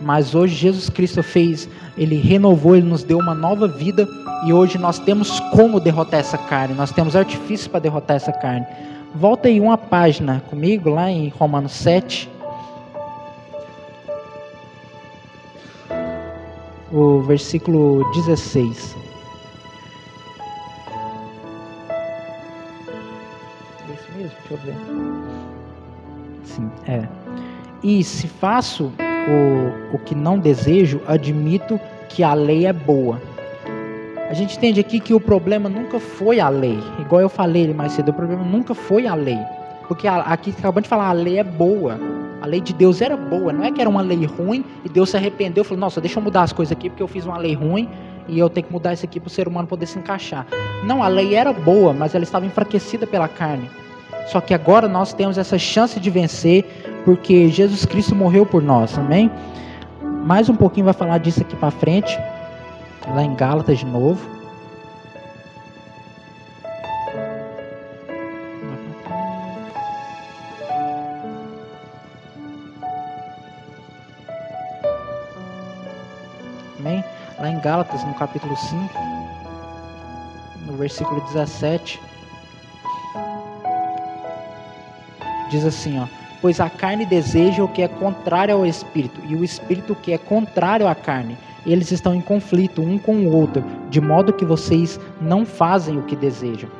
Mas 0.00 0.34
hoje 0.34 0.54
Jesus 0.54 0.88
Cristo 0.88 1.22
fez, 1.22 1.68
ele 1.96 2.16
renovou, 2.16 2.76
ele 2.76 2.86
nos 2.86 3.02
deu 3.02 3.18
uma 3.18 3.34
nova 3.34 3.68
vida 3.68 4.06
e 4.46 4.52
hoje 4.52 4.78
nós 4.78 4.98
temos 4.98 5.40
como 5.50 5.78
derrotar 5.80 6.20
essa 6.20 6.38
carne, 6.38 6.74
nós 6.74 6.90
temos 6.90 7.14
artifícios 7.14 7.68
para 7.68 7.80
derrotar 7.80 8.16
essa 8.16 8.32
carne. 8.32 8.66
Volta 9.14 9.48
aí 9.48 9.60
uma 9.60 9.76
página 9.76 10.42
comigo 10.48 10.88
lá 10.88 11.10
em 11.10 11.28
Romanos 11.28 11.72
7. 11.72 12.30
O 16.92 17.20
versículo 17.20 18.04
16. 18.12 19.09
Deixa 24.50 24.54
eu 24.54 24.58
ver. 24.58 24.76
Sim, 26.42 26.70
é. 26.86 27.06
E 27.82 28.02
se 28.02 28.26
faço 28.26 28.92
o, 28.98 29.94
o 29.94 29.98
que 29.98 30.14
não 30.14 30.38
desejo, 30.38 31.00
admito 31.06 31.80
que 32.08 32.24
a 32.24 32.34
lei 32.34 32.66
é 32.66 32.72
boa. 32.72 33.20
A 34.28 34.34
gente 34.34 34.56
entende 34.56 34.80
aqui 34.80 35.00
que 35.00 35.14
o 35.14 35.20
problema 35.20 35.68
nunca 35.68 35.98
foi 35.98 36.40
a 36.40 36.48
lei. 36.48 36.78
Igual 36.98 37.22
eu 37.22 37.28
falei 37.28 37.72
mais 37.72 37.92
cedo, 37.92 38.10
o 38.10 38.14
problema 38.14 38.44
nunca 38.44 38.74
foi 38.74 39.06
a 39.06 39.14
lei. 39.14 39.38
Porque 39.88 40.06
a, 40.06 40.18
aqui 40.20 40.50
acabamos 40.50 40.84
de 40.84 40.88
falar, 40.88 41.08
a 41.08 41.12
lei 41.12 41.38
é 41.38 41.44
boa. 41.44 41.98
A 42.40 42.46
lei 42.46 42.60
de 42.60 42.72
Deus 42.72 43.00
era 43.00 43.16
boa. 43.16 43.52
Não 43.52 43.64
é 43.64 43.70
que 43.70 43.80
era 43.80 43.90
uma 43.90 44.02
lei 44.02 44.24
ruim 44.24 44.64
e 44.84 44.88
Deus 44.88 45.10
se 45.10 45.16
arrependeu 45.16 45.62
e 45.62 45.64
falou: 45.64 45.80
Nossa, 45.80 46.00
deixa 46.00 46.18
eu 46.18 46.22
mudar 46.22 46.42
as 46.42 46.52
coisas 46.52 46.72
aqui 46.72 46.88
porque 46.88 47.02
eu 47.02 47.08
fiz 47.08 47.24
uma 47.24 47.38
lei 47.38 47.54
ruim 47.54 47.88
e 48.26 48.38
eu 48.38 48.48
tenho 48.48 48.66
que 48.66 48.72
mudar 48.72 48.92
isso 48.92 49.04
aqui 49.04 49.20
para 49.20 49.28
o 49.28 49.30
ser 49.30 49.46
humano 49.46 49.68
poder 49.68 49.86
se 49.86 49.98
encaixar. 49.98 50.46
Não, 50.84 51.02
a 51.02 51.08
lei 51.08 51.34
era 51.34 51.52
boa, 51.52 51.92
mas 51.92 52.14
ela 52.14 52.24
estava 52.24 52.46
enfraquecida 52.46 53.06
pela 53.06 53.28
carne. 53.28 53.68
Só 54.30 54.40
que 54.40 54.54
agora 54.54 54.86
nós 54.86 55.12
temos 55.12 55.36
essa 55.36 55.58
chance 55.58 55.98
de 55.98 56.08
vencer, 56.08 56.64
porque 57.04 57.48
Jesus 57.48 57.84
Cristo 57.84 58.14
morreu 58.14 58.46
por 58.46 58.62
nós, 58.62 58.96
amém? 58.96 59.28
Mais 60.24 60.48
um 60.48 60.54
pouquinho 60.54 60.84
vai 60.84 60.94
falar 60.94 61.18
disso 61.18 61.40
aqui 61.40 61.56
para 61.56 61.72
frente, 61.72 62.16
lá 63.12 63.24
em 63.24 63.34
Gálatas 63.34 63.80
de 63.80 63.86
novo. 63.86 64.24
Amém? 76.78 77.04
Lá 77.36 77.50
em 77.50 77.58
Gálatas, 77.58 78.04
no 78.04 78.14
capítulo 78.14 78.56
5, 78.56 78.90
no 80.66 80.76
versículo 80.76 81.20
17. 81.22 82.09
Diz 85.50 85.64
assim, 85.64 85.98
ó: 85.98 86.06
Pois 86.40 86.60
a 86.60 86.70
carne 86.70 87.04
deseja 87.04 87.62
o 87.62 87.68
que 87.68 87.82
é 87.82 87.88
contrário 87.88 88.54
ao 88.54 88.64
espírito, 88.64 89.20
e 89.28 89.34
o 89.34 89.44
espírito 89.44 89.92
o 89.92 89.96
que 89.96 90.12
é 90.12 90.18
contrário 90.18 90.88
à 90.88 90.94
carne. 90.94 91.36
Eles 91.66 91.90
estão 91.90 92.14
em 92.14 92.22
conflito 92.22 92.80
um 92.80 92.98
com 92.98 93.16
o 93.16 93.36
outro, 93.36 93.62
de 93.90 94.00
modo 94.00 94.32
que 94.32 94.46
vocês 94.46 94.98
não 95.20 95.44
fazem 95.44 95.98
o 95.98 96.02
que 96.02 96.16
desejam. 96.16 96.70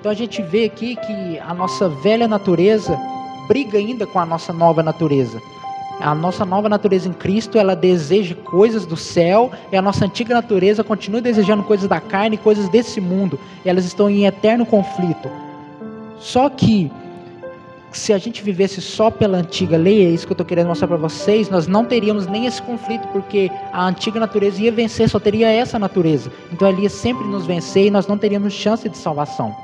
Então 0.00 0.10
a 0.10 0.14
gente 0.14 0.40
vê 0.40 0.64
aqui 0.64 0.96
que 0.96 1.38
a 1.38 1.52
nossa 1.52 1.88
velha 1.88 2.26
natureza 2.26 2.98
briga 3.46 3.76
ainda 3.76 4.06
com 4.06 4.18
a 4.18 4.24
nossa 4.24 4.52
nova 4.52 4.82
natureza. 4.82 5.40
A 6.00 6.14
nossa 6.14 6.44
nova 6.44 6.68
natureza 6.68 7.08
em 7.08 7.12
Cristo, 7.12 7.58
ela 7.58 7.74
deseja 7.74 8.34
coisas 8.34 8.84
do 8.84 8.96
céu, 8.96 9.50
e 9.72 9.76
a 9.76 9.82
nossa 9.82 10.04
antiga 10.04 10.34
natureza 10.34 10.84
continua 10.84 11.20
desejando 11.20 11.62
coisas 11.62 11.88
da 11.88 12.00
carne, 12.00 12.36
coisas 12.36 12.68
desse 12.68 13.00
mundo. 13.00 13.38
elas 13.64 13.84
estão 13.84 14.08
em 14.08 14.26
eterno 14.26 14.64
conflito. 14.64 15.30
Só 16.18 16.48
que 16.48 16.90
se 17.92 18.12
a 18.12 18.18
gente 18.18 18.42
vivesse 18.42 18.80
só 18.80 19.10
pela 19.10 19.38
antiga 19.38 19.76
lei, 19.76 20.04
é 20.04 20.10
isso 20.10 20.26
que 20.26 20.32
eu 20.32 20.34
estou 20.34 20.46
querendo 20.46 20.66
mostrar 20.66 20.88
para 20.88 20.96
vocês, 20.96 21.48
nós 21.48 21.66
não 21.66 21.84
teríamos 21.84 22.26
nem 22.26 22.46
esse 22.46 22.60
conflito, 22.62 23.06
porque 23.08 23.50
a 23.72 23.86
antiga 23.86 24.20
natureza 24.20 24.60
ia 24.60 24.72
vencer, 24.72 25.08
só 25.08 25.18
teria 25.18 25.50
essa 25.50 25.78
natureza. 25.78 26.30
Então 26.52 26.68
ela 26.68 26.80
ia 26.80 26.90
sempre 26.90 27.26
nos 27.26 27.46
vencer 27.46 27.86
e 27.86 27.90
nós 27.90 28.06
não 28.06 28.18
teríamos 28.18 28.52
chance 28.52 28.88
de 28.88 28.96
salvação. 28.96 29.54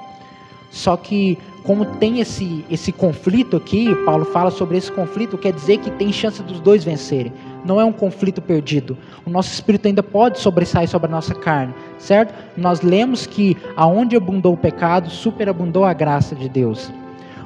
Só 0.70 0.96
que, 0.96 1.38
como 1.62 1.84
tem 1.84 2.20
esse, 2.20 2.64
esse 2.70 2.90
conflito 2.90 3.58
aqui, 3.58 3.94
Paulo 4.06 4.24
fala 4.24 4.50
sobre 4.50 4.78
esse 4.78 4.90
conflito, 4.90 5.36
quer 5.36 5.52
dizer 5.52 5.76
que 5.78 5.90
tem 5.90 6.10
chance 6.10 6.42
dos 6.42 6.60
dois 6.60 6.82
vencerem. 6.82 7.32
Não 7.62 7.78
é 7.78 7.84
um 7.84 7.92
conflito 7.92 8.40
perdido. 8.40 8.96
O 9.26 9.30
nosso 9.30 9.52
espírito 9.52 9.86
ainda 9.86 10.02
pode 10.02 10.40
sobressair 10.40 10.88
sobre 10.88 11.08
a 11.08 11.10
nossa 11.10 11.34
carne, 11.34 11.74
certo? 11.98 12.32
Nós 12.56 12.80
lemos 12.80 13.26
que 13.26 13.56
aonde 13.76 14.16
abundou 14.16 14.54
o 14.54 14.56
pecado, 14.56 15.10
superabundou 15.10 15.84
a 15.84 15.92
graça 15.92 16.34
de 16.34 16.48
Deus. 16.48 16.90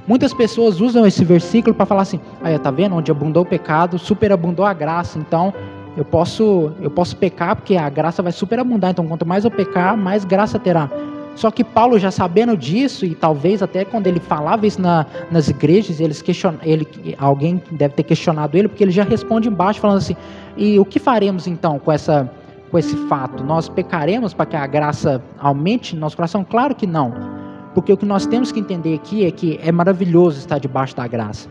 Muitas 0.06 0.32
pessoas 0.32 0.80
usam 0.80 1.04
esse 1.06 1.24
versículo 1.24 1.74
para 1.74 1.84
falar 1.84 2.02
assim: 2.02 2.20
aí 2.42 2.58
tá 2.58 2.70
vendo? 2.70 2.94
Onde 2.94 3.10
abundou 3.10 3.42
o 3.42 3.46
pecado, 3.46 3.98
superabundou 3.98 4.64
a 4.64 4.72
graça. 4.72 5.18
Então, 5.18 5.52
eu 5.96 6.04
posso, 6.04 6.72
eu 6.80 6.90
posso 6.90 7.16
pecar 7.16 7.56
porque 7.56 7.76
a 7.76 7.88
graça 7.88 8.22
vai 8.22 8.32
superabundar. 8.32 8.90
Então, 8.90 9.06
quanto 9.06 9.26
mais 9.26 9.44
eu 9.44 9.50
pecar, 9.50 9.96
mais 9.96 10.24
graça 10.24 10.58
terá. 10.58 10.90
Só 11.34 11.50
que 11.50 11.62
Paulo, 11.62 11.98
já 11.98 12.10
sabendo 12.10 12.56
disso, 12.56 13.04
e 13.04 13.14
talvez 13.14 13.62
até 13.62 13.84
quando 13.84 14.06
ele 14.06 14.20
falava 14.20 14.66
isso 14.66 14.80
na, 14.80 15.04
nas 15.30 15.48
igrejas, 15.48 16.00
eles 16.00 16.22
question, 16.22 16.54
ele, 16.62 16.86
alguém 17.18 17.62
deve 17.70 17.94
ter 17.94 18.04
questionado 18.04 18.56
ele, 18.56 18.68
porque 18.68 18.82
ele 18.82 18.90
já 18.90 19.04
responde 19.04 19.48
embaixo, 19.48 19.80
falando 19.80 19.98
assim: 19.98 20.16
e 20.56 20.78
o 20.78 20.84
que 20.84 20.98
faremos 20.98 21.46
então 21.46 21.78
com, 21.78 21.92
essa, 21.92 22.30
com 22.70 22.78
esse 22.78 22.96
fato? 23.08 23.42
Nós 23.42 23.68
pecaremos 23.68 24.32
para 24.32 24.46
que 24.46 24.56
a 24.56 24.66
graça 24.66 25.22
aumente 25.38 25.94
no 25.94 26.00
nosso 26.00 26.16
coração? 26.16 26.44
Claro 26.44 26.74
que 26.74 26.86
não. 26.86 27.45
Porque 27.76 27.92
o 27.92 27.96
que 27.98 28.06
nós 28.06 28.24
temos 28.24 28.50
que 28.50 28.58
entender 28.58 28.94
aqui 28.94 29.26
é 29.26 29.30
que 29.30 29.60
é 29.62 29.70
maravilhoso 29.70 30.38
estar 30.38 30.58
debaixo 30.58 30.96
da 30.96 31.06
graça. 31.06 31.46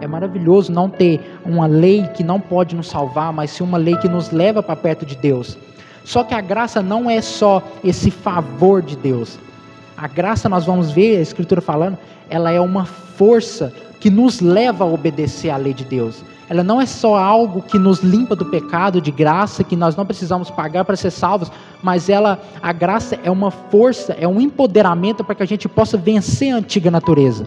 É 0.00 0.06
maravilhoso 0.08 0.72
não 0.72 0.90
ter 0.90 1.20
uma 1.46 1.68
lei 1.68 2.08
que 2.08 2.24
não 2.24 2.40
pode 2.40 2.74
nos 2.74 2.88
salvar, 2.88 3.32
mas 3.32 3.52
sim 3.52 3.62
uma 3.62 3.78
lei 3.78 3.96
que 3.98 4.08
nos 4.08 4.32
leva 4.32 4.64
para 4.64 4.74
perto 4.74 5.06
de 5.06 5.14
Deus. 5.14 5.56
Só 6.02 6.24
que 6.24 6.34
a 6.34 6.40
graça 6.40 6.82
não 6.82 7.08
é 7.08 7.20
só 7.20 7.62
esse 7.84 8.10
favor 8.10 8.82
de 8.82 8.96
Deus. 8.96 9.38
A 9.96 10.08
graça, 10.08 10.48
nós 10.48 10.66
vamos 10.66 10.90
ver 10.90 11.18
a 11.18 11.20
Escritura 11.20 11.60
falando, 11.60 11.96
ela 12.28 12.50
é 12.50 12.60
uma 12.60 12.84
força 12.84 13.72
que 14.00 14.10
nos 14.10 14.40
leva 14.40 14.82
a 14.82 14.88
obedecer 14.88 15.50
à 15.50 15.56
lei 15.56 15.72
de 15.72 15.84
Deus 15.84 16.24
ela 16.50 16.64
não 16.64 16.80
é 16.80 16.84
só 16.84 17.14
algo 17.14 17.62
que 17.62 17.78
nos 17.78 18.00
limpa 18.00 18.34
do 18.34 18.44
pecado 18.44 19.00
de 19.00 19.12
graça, 19.12 19.62
que 19.62 19.76
nós 19.76 19.94
não 19.94 20.04
precisamos 20.04 20.50
pagar 20.50 20.84
para 20.84 20.96
ser 20.96 21.12
salvos, 21.12 21.48
mas 21.80 22.08
ela, 22.08 22.42
a 22.60 22.72
graça 22.72 23.16
é 23.22 23.30
uma 23.30 23.52
força, 23.52 24.16
é 24.18 24.26
um 24.26 24.40
empoderamento 24.40 25.22
para 25.22 25.36
que 25.36 25.44
a 25.44 25.46
gente 25.46 25.68
possa 25.68 25.96
vencer 25.96 26.52
a 26.52 26.56
antiga 26.56 26.90
natureza. 26.90 27.46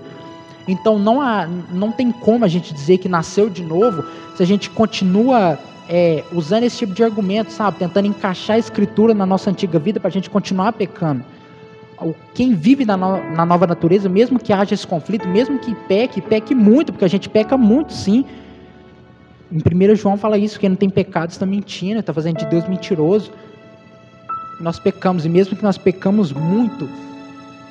Então 0.66 0.98
não, 0.98 1.22
há, 1.22 1.46
não 1.70 1.92
tem 1.92 2.14
como 2.14 2.46
a 2.46 2.48
gente 2.48 2.74
dizer 2.74 2.98
que 2.98 3.10
nasceu 3.10 3.50
de 3.50 3.62
novo 3.62 4.06
se 4.38 4.42
a 4.42 4.46
gente 4.46 4.70
continua 4.70 5.60
é, 5.90 6.24
usando 6.32 6.64
esse 6.64 6.78
tipo 6.78 6.94
de 6.94 7.04
argumento, 7.04 7.52
sabe? 7.52 7.80
Tentando 7.80 8.08
encaixar 8.08 8.56
a 8.56 8.60
escritura 8.60 9.14
na 9.14 9.26
nossa 9.26 9.50
antiga 9.50 9.78
vida 9.80 10.00
para 10.00 10.08
a 10.08 10.12
gente 10.12 10.30
continuar 10.30 10.72
pecando. 10.72 11.26
Quem 12.34 12.56
vive 12.56 12.86
na, 12.86 12.96
no, 12.96 13.32
na 13.34 13.46
nova 13.46 13.68
natureza, 13.68 14.08
mesmo 14.08 14.40
que 14.40 14.54
haja 14.54 14.74
esse 14.74 14.88
conflito, 14.88 15.28
mesmo 15.28 15.60
que 15.60 15.76
peque, 15.76 16.22
peque 16.22 16.56
muito, 16.56 16.94
porque 16.94 17.04
a 17.04 17.10
gente 17.10 17.28
peca 17.28 17.58
muito 17.58 17.92
sim, 17.92 18.24
em 19.54 19.92
1 19.92 19.96
João 19.96 20.18
fala 20.18 20.36
isso, 20.36 20.60
que 20.60 20.68
não 20.68 20.76
tem 20.76 20.90
pecado 20.90 21.30
está 21.30 21.46
mentindo, 21.46 22.00
está 22.00 22.12
fazendo 22.12 22.40
de 22.40 22.46
Deus 22.48 22.68
mentiroso. 22.68 23.32
Nós 24.60 24.80
pecamos, 24.80 25.26
e 25.26 25.30
mesmo 25.30 25.56
que 25.56 25.62
nós 25.62 25.78
pecamos 25.78 26.32
muito, 26.34 26.90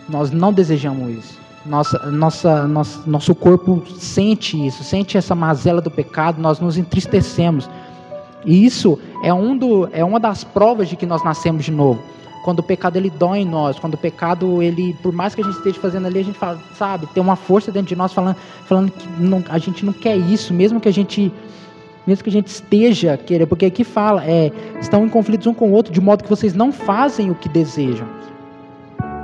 nós 0.08 0.30
não 0.30 0.52
desejamos 0.52 1.10
isso. 1.10 1.40
Nossa, 1.66 1.98
nossa, 2.10 2.68
nosso, 2.68 3.10
nosso 3.10 3.34
corpo 3.34 3.84
sente 3.98 4.64
isso, 4.64 4.84
sente 4.84 5.18
essa 5.18 5.34
mazela 5.34 5.80
do 5.80 5.90
pecado, 5.90 6.40
nós 6.40 6.60
nos 6.60 6.76
entristecemos. 6.76 7.68
E 8.44 8.64
isso 8.64 8.98
é, 9.24 9.34
um 9.34 9.56
do, 9.56 9.88
é 9.92 10.04
uma 10.04 10.20
das 10.20 10.44
provas 10.44 10.88
de 10.88 10.94
que 10.94 11.06
nós 11.06 11.24
nascemos 11.24 11.64
de 11.64 11.72
novo. 11.72 12.00
Quando 12.44 12.60
o 12.60 12.62
pecado 12.62 12.96
ele 12.96 13.10
dói 13.10 13.40
em 13.40 13.44
nós, 13.44 13.78
quando 13.78 13.94
o 13.94 13.98
pecado 13.98 14.62
ele, 14.62 14.96
por 15.02 15.12
mais 15.12 15.34
que 15.34 15.40
a 15.40 15.44
gente 15.44 15.56
esteja 15.56 15.80
fazendo 15.80 16.06
ali, 16.06 16.20
a 16.20 16.24
gente 16.24 16.38
fala, 16.38 16.60
sabe, 16.76 17.06
tem 17.06 17.22
uma 17.22 17.36
força 17.36 17.70
dentro 17.72 17.88
de 17.88 17.96
nós 17.96 18.12
falando, 18.12 18.36
falando 18.66 18.90
que 18.90 19.08
não, 19.20 19.42
a 19.48 19.58
gente 19.58 19.84
não 19.84 19.92
quer 19.92 20.16
isso, 20.16 20.52
mesmo 20.52 20.80
que 20.80 20.88
a 20.88 20.92
gente 20.92 21.32
mesmo 22.06 22.24
que 22.24 22.30
a 22.30 22.32
gente 22.32 22.48
esteja 22.48 23.16
querendo, 23.16 23.48
porque 23.48 23.66
aqui 23.66 23.84
fala, 23.84 24.24
é, 24.24 24.50
estão 24.80 25.04
em 25.04 25.08
conflitos 25.08 25.46
um 25.46 25.54
com 25.54 25.70
o 25.70 25.72
outro, 25.72 25.92
de 25.92 26.00
modo 26.00 26.24
que 26.24 26.30
vocês 26.30 26.54
não 26.54 26.72
fazem 26.72 27.30
o 27.30 27.34
que 27.34 27.48
desejam. 27.48 28.06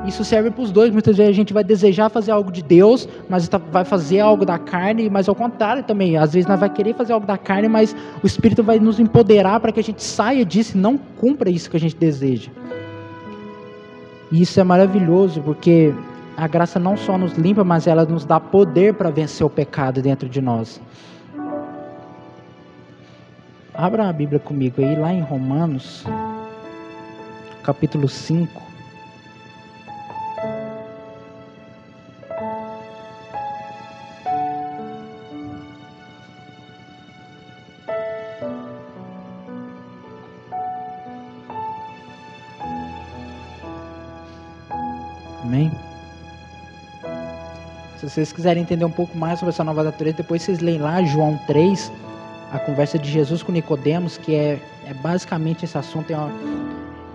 Isso 0.07 0.25
serve 0.25 0.51
para 0.51 0.62
os 0.62 0.71
dois. 0.71 0.91
Muitas 0.91 1.17
vezes 1.17 1.31
a 1.31 1.35
gente 1.35 1.53
vai 1.53 1.62
desejar 1.62 2.09
fazer 2.09 2.31
algo 2.31 2.51
de 2.51 2.62
Deus, 2.62 3.07
mas 3.29 3.47
tá, 3.47 3.59
vai 3.59 3.85
fazer 3.85 4.21
algo 4.21 4.47
da 4.47 4.59
carne, 4.59 5.11
mas 5.11 5.29
ao 5.29 5.35
contrário 5.35 5.83
também. 5.83 6.17
Às 6.17 6.33
vezes 6.33 6.49
nós 6.49 6.59
vai 6.59 6.71
querer 6.71 6.95
fazer 6.95 7.12
algo 7.12 7.27
da 7.27 7.37
carne, 7.37 7.69
mas 7.69 7.95
o 8.23 8.27
Espírito 8.27 8.62
vai 8.62 8.79
nos 8.79 8.99
empoderar 8.99 9.61
para 9.61 9.71
que 9.71 9.81
a 9.81 9.83
gente 9.83 10.03
saia 10.03 10.45
disso 10.47 10.79
e 10.79 10.81
não 10.81 10.97
cumpra 10.97 11.51
isso 11.51 11.69
que 11.69 11.77
a 11.77 11.81
gente 11.81 11.97
deseja. 11.97 12.51
E 14.33 14.41
isso 14.41 14.59
é 14.59 14.64
maravilhoso, 14.64 15.43
porque 15.43 15.93
a 16.37 16.47
graça 16.47 16.79
não 16.79 16.97
só 16.97 17.19
nos 17.19 17.33
limpa, 17.35 17.62
mas 17.62 17.87
ela 17.87 18.05
nos 18.07 18.25
dá 18.25 18.38
poder 18.38 18.95
para 18.95 19.11
vencer 19.11 19.47
o 19.47 19.51
pecado 19.51 20.01
dentro 20.01 20.29
de 20.29 20.41
nós. 20.41 20.81
Abra 23.79 24.09
a 24.09 24.12
Bíblia 24.12 24.41
comigo 24.41 24.83
aí, 24.83 24.97
lá 24.97 25.14
em 25.14 25.21
Romanos, 25.21 26.03
capítulo 27.62 28.09
5. 28.09 28.61
Amém? 45.45 45.71
Se 47.97 48.11
vocês 48.11 48.33
quiserem 48.33 48.64
entender 48.64 48.85
um 48.85 48.91
pouco 48.91 49.17
mais 49.17 49.38
sobre 49.38 49.51
essa 49.51 49.62
nova 49.62 49.85
natureza, 49.85 50.17
depois 50.17 50.43
vocês 50.43 50.59
leem 50.59 50.81
lá 50.81 51.01
João 51.05 51.38
3 51.47 52.08
a 52.53 52.59
conversa 52.59 52.99
de 52.99 53.11
Jesus 53.11 53.43
com 53.43 53.53
Nicodemos, 53.53 54.17
que 54.17 54.35
é, 54.35 54.61
é 54.87 54.95
basicamente 54.95 55.65
esse 55.65 55.77
assunto, 55.77 56.11
é 56.11 56.17
uma, 56.17 56.33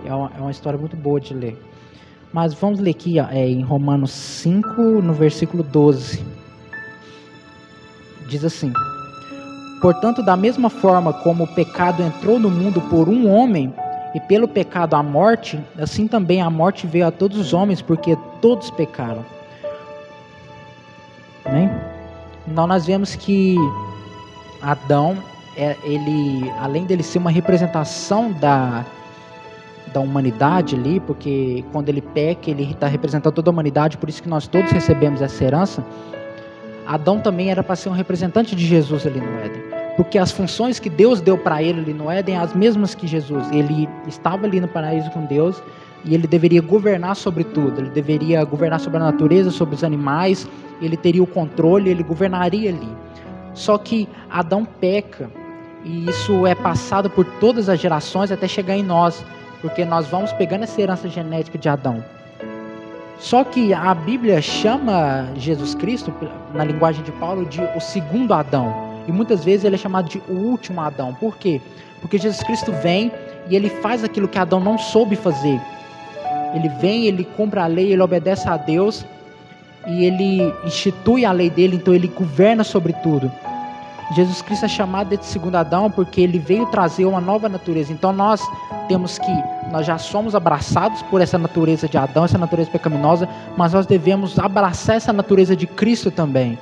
é, 0.04 0.14
uma, 0.14 0.32
é 0.36 0.40
uma 0.40 0.50
história 0.50 0.78
muito 0.78 0.96
boa 0.96 1.20
de 1.20 1.34
ler. 1.34 1.60
Mas 2.32 2.54
vamos 2.54 2.80
ler 2.80 2.90
aqui 2.90 3.18
é, 3.18 3.48
em 3.48 3.62
Romanos 3.62 4.10
5, 4.10 4.80
no 4.80 5.12
versículo 5.12 5.62
12. 5.62 6.24
Diz 8.28 8.44
assim: 8.44 8.72
Portanto, 9.80 10.22
da 10.22 10.36
mesma 10.36 10.70
forma 10.70 11.12
como 11.12 11.44
o 11.44 11.54
pecado 11.54 12.02
entrou 12.02 12.38
no 12.38 12.50
mundo 12.50 12.80
por 12.80 13.08
um 13.08 13.28
homem, 13.28 13.72
e 14.14 14.20
pelo 14.20 14.46
pecado 14.46 14.94
a 14.94 15.02
morte, 15.02 15.60
assim 15.76 16.06
também 16.06 16.40
a 16.40 16.48
morte 16.48 16.86
veio 16.86 17.06
a 17.06 17.10
todos 17.10 17.36
os 17.36 17.52
homens, 17.52 17.82
porque 17.82 18.16
todos 18.40 18.70
pecaram. 18.70 19.24
Amém? 21.44 21.68
Então 22.46 22.66
nós 22.66 22.86
vemos 22.86 23.16
que 23.16 23.56
Adão, 24.64 25.16
é, 25.56 25.76
ele, 25.84 26.50
além 26.58 26.84
dele 26.84 27.02
ser 27.02 27.18
uma 27.18 27.30
representação 27.30 28.32
da, 28.32 28.84
da 29.92 30.00
humanidade 30.00 30.74
ali, 30.74 30.98
porque 31.00 31.64
quando 31.72 31.88
ele 31.88 32.00
peca, 32.00 32.50
ele 32.50 32.70
está 32.70 32.86
representando 32.86 33.32
toda 33.32 33.50
a 33.50 33.52
humanidade, 33.52 33.96
por 33.96 34.08
isso 34.08 34.22
que 34.22 34.28
nós 34.28 34.46
todos 34.46 34.70
recebemos 34.72 35.22
essa 35.22 35.44
herança. 35.44 35.84
Adão 36.86 37.20
também 37.20 37.50
era 37.50 37.62
para 37.62 37.76
ser 37.76 37.88
um 37.88 37.92
representante 37.92 38.54
de 38.54 38.66
Jesus 38.66 39.06
ali 39.06 39.20
no 39.20 39.38
Éden, 39.38 39.62
porque 39.96 40.18
as 40.18 40.30
funções 40.30 40.78
que 40.78 40.90
Deus 40.90 41.20
deu 41.20 41.38
para 41.38 41.62
ele 41.62 41.80
ali 41.80 41.94
no 41.94 42.10
Éden, 42.10 42.36
as 42.36 42.54
mesmas 42.54 42.94
que 42.94 43.06
Jesus. 43.06 43.50
Ele 43.50 43.88
estava 44.06 44.46
ali 44.46 44.60
no 44.60 44.68
paraíso 44.68 45.10
com 45.10 45.24
Deus 45.24 45.62
e 46.04 46.14
ele 46.14 46.26
deveria 46.26 46.60
governar 46.60 47.16
sobre 47.16 47.44
tudo. 47.44 47.80
Ele 47.80 47.90
deveria 47.90 48.44
governar 48.44 48.80
sobre 48.80 48.98
a 48.98 49.04
natureza, 49.04 49.50
sobre 49.50 49.74
os 49.74 49.82
animais. 49.82 50.46
Ele 50.82 50.96
teria 50.96 51.22
o 51.22 51.26
controle, 51.26 51.90
ele 51.90 52.02
governaria 52.02 52.70
ali. 52.70 52.88
Só 53.54 53.78
que 53.78 54.08
Adão 54.30 54.64
peca 54.64 55.30
e 55.84 56.08
isso 56.08 56.46
é 56.46 56.54
passado 56.54 57.10
por 57.10 57.24
todas 57.38 57.68
as 57.68 57.78
gerações 57.78 58.32
até 58.32 58.48
chegar 58.48 58.76
em 58.76 58.82
nós, 58.82 59.24
porque 59.60 59.84
nós 59.84 60.06
vamos 60.06 60.32
pegando 60.32 60.64
essa 60.64 60.80
herança 60.80 61.08
genética 61.08 61.58
de 61.58 61.68
Adão. 61.68 62.02
Só 63.18 63.44
que 63.44 63.72
a 63.72 63.94
Bíblia 63.94 64.40
chama 64.42 65.28
Jesus 65.36 65.74
Cristo, 65.74 66.12
na 66.52 66.64
linguagem 66.64 67.02
de 67.04 67.12
Paulo, 67.12 67.46
de 67.46 67.60
o 67.76 67.80
segundo 67.80 68.34
Adão. 68.34 68.74
E 69.06 69.12
muitas 69.12 69.44
vezes 69.44 69.64
ele 69.64 69.76
é 69.76 69.78
chamado 69.78 70.08
de 70.08 70.18
o 70.28 70.32
último 70.32 70.80
Adão. 70.80 71.14
Por 71.14 71.36
quê? 71.36 71.60
Porque 72.00 72.18
Jesus 72.18 72.42
Cristo 72.42 72.72
vem 72.82 73.12
e 73.48 73.54
ele 73.54 73.68
faz 73.68 74.02
aquilo 74.02 74.26
que 74.26 74.38
Adão 74.38 74.60
não 74.60 74.78
soube 74.78 75.16
fazer. 75.16 75.60
Ele 76.54 76.68
vem, 76.80 77.06
ele 77.06 77.24
cumpre 77.24 77.60
a 77.60 77.66
lei, 77.66 77.92
ele 77.92 78.02
obedece 78.02 78.48
a 78.48 78.56
Deus, 78.56 79.04
e 79.86 80.04
ele 80.04 80.54
institui 80.64 81.24
a 81.24 81.32
lei 81.32 81.50
dele, 81.50 81.76
então 81.76 81.94
ele 81.94 82.08
governa 82.08 82.64
sobre 82.64 82.92
tudo. 82.94 83.30
Jesus 84.12 84.42
Cristo 84.42 84.66
é 84.66 84.68
chamado 84.68 85.16
de 85.16 85.24
segundo 85.24 85.56
Adão 85.56 85.90
porque 85.90 86.20
ele 86.20 86.38
veio 86.38 86.66
trazer 86.66 87.04
uma 87.06 87.20
nova 87.20 87.48
natureza. 87.48 87.92
Então 87.92 88.12
nós 88.12 88.40
temos 88.86 89.18
que, 89.18 89.32
nós 89.70 89.86
já 89.86 89.98
somos 89.98 90.34
abraçados 90.34 91.02
por 91.02 91.20
essa 91.20 91.38
natureza 91.38 91.88
de 91.88 91.96
Adão, 91.96 92.24
essa 92.24 92.38
natureza 92.38 92.70
pecaminosa, 92.70 93.28
mas 93.56 93.72
nós 93.72 93.86
devemos 93.86 94.38
abraçar 94.38 94.96
essa 94.96 95.12
natureza 95.12 95.56
de 95.56 95.66
Cristo 95.66 96.10
também. 96.10 96.58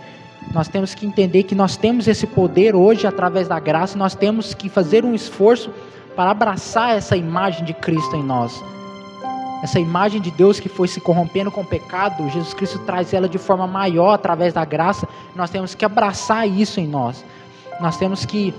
Nós 0.53 0.69
temos 0.69 0.95
que 0.95 1.07
entender 1.07 1.45
que 1.45 1.55
nós 1.55 1.77
temos 1.77 2.07
esse 2.07 2.27
poder 2.27 2.75
hoje 2.75 3.07
através 3.07 3.49
da 3.49 3.59
graça, 3.59 3.97
nós 3.99 4.15
temos 4.15 4.55
que 4.55 4.69
fazer 4.69 5.05
um 5.05 5.15
esforço 5.15 5.71
para 6.15 6.31
abraçar 6.31 6.97
essa 6.97 7.17
imagem 7.17 7.65
de 7.65 7.73
Cristo 7.73 8.17
em 8.17 8.23
nós. 8.23 8.63
Essa 9.63 9.79
imagem 9.79 10.21
de 10.21 10.31
Deus 10.33 10.59
que 10.59 10.69
foi 10.69 10.89
se 10.89 11.01
corrompendo 11.01 11.51
com 11.51 11.61
o 11.61 11.65
pecado, 11.65 12.29
Jesus 12.29 12.53
Cristo 12.53 12.81
traz 12.81 13.15
ela 13.15 13.29
de 13.29 13.39
forma 13.39 13.67
maior 13.67 14.13
através 14.13 14.53
da 14.53 14.65
graça. 14.65 15.09
Nós 15.37 15.51
temos 15.51 15.75
que 15.75 15.85
abraçar 15.85 16.49
isso 16.49 16.81
em 16.81 16.87
nós. 16.87 17.25
Nós 17.81 17.97
temos 17.97 18.27
que 18.27 18.53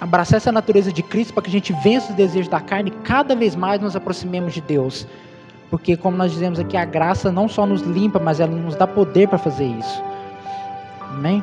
abraçar 0.00 0.36
essa 0.36 0.52
natureza 0.52 0.92
de 0.92 1.02
Cristo 1.02 1.34
para 1.34 1.42
que 1.42 1.48
a 1.48 1.52
gente 1.52 1.72
vença 1.72 2.10
os 2.10 2.16
desejos 2.16 2.48
da 2.48 2.60
carne 2.60 2.90
e 2.90 3.02
cada 3.02 3.34
vez 3.34 3.56
mais 3.56 3.80
nos 3.80 3.96
aproximemos 3.96 4.54
de 4.54 4.60
Deus. 4.60 5.06
Porque, 5.70 5.96
como 5.96 6.16
nós 6.16 6.30
dizemos 6.30 6.60
aqui, 6.60 6.76
a 6.76 6.84
graça 6.84 7.32
não 7.32 7.48
só 7.48 7.66
nos 7.66 7.82
limpa, 7.82 8.18
mas 8.18 8.38
ela 8.38 8.52
nos 8.52 8.76
dá 8.76 8.86
poder 8.86 9.26
para 9.26 9.38
fazer 9.38 9.64
isso. 9.64 10.02
Amém? 11.00 11.42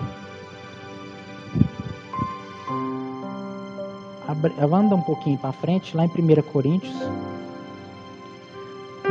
Anda 4.72 4.96
um 4.96 5.02
pouquinho 5.02 5.38
para 5.38 5.52
frente, 5.52 5.98
lá 5.98 6.06
em 6.06 6.08
1 6.08 6.42
Coríntios, 6.44 6.96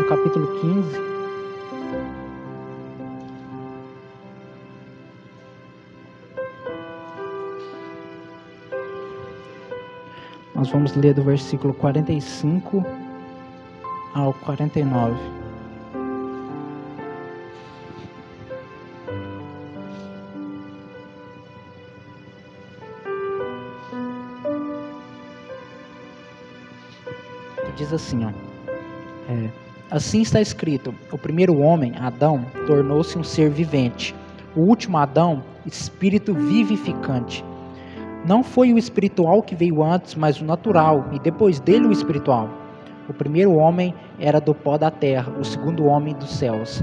capítulo 0.08 0.46
15. 0.62 1.08
Nós 10.54 10.70
vamos 10.70 10.94
ler 10.96 11.12
do 11.12 11.22
versículo 11.22 11.74
45 11.74 12.82
ao 14.14 14.32
49. 14.32 15.14
Diz 27.76 27.92
assim, 27.92 28.24
ó. 28.24 28.30
É, 29.30 29.67
assim 29.90 30.22
está 30.22 30.40
escrito: 30.40 30.94
o 31.10 31.18
primeiro 31.18 31.58
homem, 31.60 31.94
Adão, 31.98 32.44
tornou-se 32.66 33.18
um 33.18 33.24
ser 33.24 33.50
vivente. 33.50 34.14
O 34.56 34.60
último 34.60 34.98
Adão, 34.98 35.42
espírito 35.66 36.34
vivificante. 36.34 37.44
Não 38.26 38.42
foi 38.42 38.72
o 38.72 38.78
espiritual 38.78 39.42
que 39.42 39.54
veio 39.54 39.82
antes, 39.82 40.14
mas 40.14 40.40
o 40.40 40.44
natural, 40.44 41.08
e 41.12 41.18
depois 41.18 41.60
dele 41.60 41.86
o 41.86 41.92
espiritual. 41.92 42.48
O 43.08 43.12
primeiro 43.14 43.54
homem 43.54 43.94
era 44.18 44.40
do 44.40 44.54
pó 44.54 44.76
da 44.76 44.90
terra, 44.90 45.32
o 45.38 45.44
segundo 45.44 45.86
homem 45.86 46.14
dos 46.14 46.30
céus. 46.30 46.82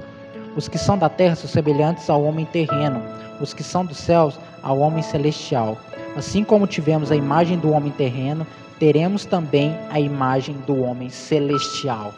Os 0.56 0.68
que 0.68 0.78
são 0.78 0.98
da 0.98 1.10
terra 1.10 1.36
são 1.36 1.50
semelhantes 1.50 2.10
ao 2.10 2.24
homem 2.24 2.46
terreno, 2.46 3.02
os 3.41 3.54
que 3.54 3.62
são 3.62 3.86
dos 3.86 3.98
céus 3.98 4.39
ao 4.63 4.80
homem 4.80 5.04
celestial. 5.04 5.78
Assim 6.15 6.44
como 6.44 6.65
tivemos 6.65 7.12
a 7.12 7.15
imagem 7.15 7.60
do 7.60 7.72
homem 7.72 7.91
terreno, 7.91 8.48
teremos 8.80 9.26
também 9.26 9.78
a 9.89 10.00
imagem 10.00 10.56
do 10.65 10.82
homem 10.82 11.10
celestial. 11.10 12.13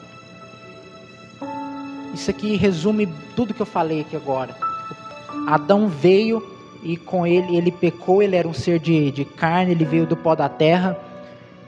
Isso 2.18 2.32
aqui 2.32 2.56
resume 2.56 3.08
tudo 3.36 3.54
que 3.54 3.62
eu 3.62 3.66
falei 3.66 4.02
aqui 4.02 4.16
agora. 4.16 4.56
Adão 5.46 5.88
veio 5.88 6.44
e 6.82 6.98
com 6.98 7.28
ele 7.28 7.56
ele 7.56 7.72
pecou, 7.72 8.24
ele 8.24 8.36
era 8.36 8.48
um 8.48 8.54
ser 8.56 8.80
de, 8.80 9.12
de 9.12 9.24
carne, 9.24 9.74
ele 9.74 9.86
veio 9.86 10.08
do 10.08 10.18
pó 10.18 10.34
da 10.34 10.50
terra, 10.50 11.00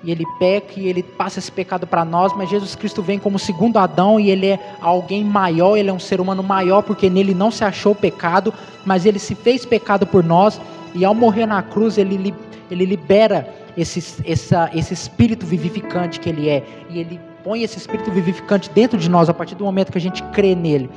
e 0.04 0.10
ele 0.10 0.26
peca 0.40 0.80
e 0.80 0.88
ele 0.88 1.04
passa 1.04 1.38
esse 1.38 1.52
pecado 1.52 1.86
para 1.86 2.04
nós, 2.04 2.36
mas 2.36 2.50
Jesus 2.50 2.76
Cristo 2.76 3.04
vem 3.04 3.20
como 3.20 3.38
segundo 3.38 3.78
Adão 3.78 4.20
e 4.20 4.32
ele 4.32 4.48
é 4.48 4.60
alguém 4.82 5.24
maior, 5.24 5.78
ele 5.78 5.92
é 5.92 5.94
um 5.94 6.00
ser 6.00 6.20
humano 6.20 6.42
maior, 6.42 6.82
porque 6.82 7.12
nele 7.12 7.36
não 7.36 7.52
se 7.52 7.64
achou 7.64 7.94
pecado, 7.94 8.52
mas 8.84 9.06
ele 9.06 9.20
se 9.20 9.36
fez 9.36 9.68
pecado 9.68 10.08
por 10.08 10.24
nós, 10.24 10.60
e 10.96 11.06
ao 11.06 11.14
morrer 11.14 11.46
na 11.46 11.62
cruz 11.62 12.00
ele, 12.00 12.34
ele 12.72 12.86
libera 12.86 13.48
esse, 13.78 14.24
essa, 14.26 14.68
esse 14.74 14.96
espírito 14.96 15.46
vivificante 15.46 16.20
que 16.20 16.28
ele 16.28 16.50
é, 16.50 16.64
e 16.90 17.00
ele 17.00 17.29
põe 17.44 17.64
esse 17.64 17.78
espírito 17.78 18.12
vivificante 18.12 18.70
dentro 18.70 18.98
de 18.98 19.10
nós 19.10 19.30
a 19.30 19.34
partir 19.34 19.56
do 19.56 19.64
momento 19.64 19.92
que 19.92 19.98
a 19.98 20.02
gente 20.02 20.22
crê 20.24 20.56
nele. 20.56 20.90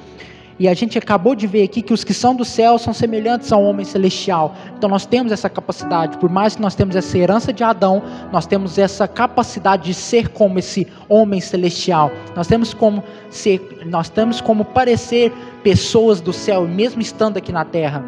E 0.59 0.68
a 0.68 0.74
gente 0.74 0.98
acabou 0.98 1.35
de 1.35 1.46
ver 1.46 1.64
aqui 1.64 1.83
que 1.83 1.92
os 1.92 2.05
que 2.05 2.12
são 2.12 2.37
do 2.37 2.44
céu 2.44 2.78
são 2.78 2.92
semelhantes 2.92 3.50
ao 3.52 3.64
homem 3.64 3.85
celestial. 3.85 4.55
Então 4.76 4.88
nós 4.88 5.07
temos 5.07 5.33
essa 5.33 5.48
capacidade, 5.48 6.18
por 6.18 6.31
mais 6.31 6.55
que 6.55 6.62
nós 6.62 6.74
temos 6.74 6.94
essa 6.94 7.16
herança 7.16 7.52
de 7.52 7.64
Adão, 7.64 8.02
nós 8.31 8.46
temos 8.46 8.78
essa 8.78 9.09
capacidade 9.09 9.85
de 9.85 9.94
ser 9.94 10.28
como 10.28 10.59
esse 10.59 10.87
homem 11.09 11.40
celestial. 11.40 12.12
Nós 12.37 12.46
temos 12.46 12.74
como 12.74 13.02
ser, 13.31 13.61
nós 13.87 14.09
temos 14.09 14.40
como 14.40 14.64
parecer 14.64 15.33
pessoas 15.62 16.20
do 16.20 16.33
céu, 16.33 16.68
mesmo 16.68 17.00
estando 17.00 17.38
aqui 17.38 17.50
na 17.50 17.64
terra. 17.64 18.05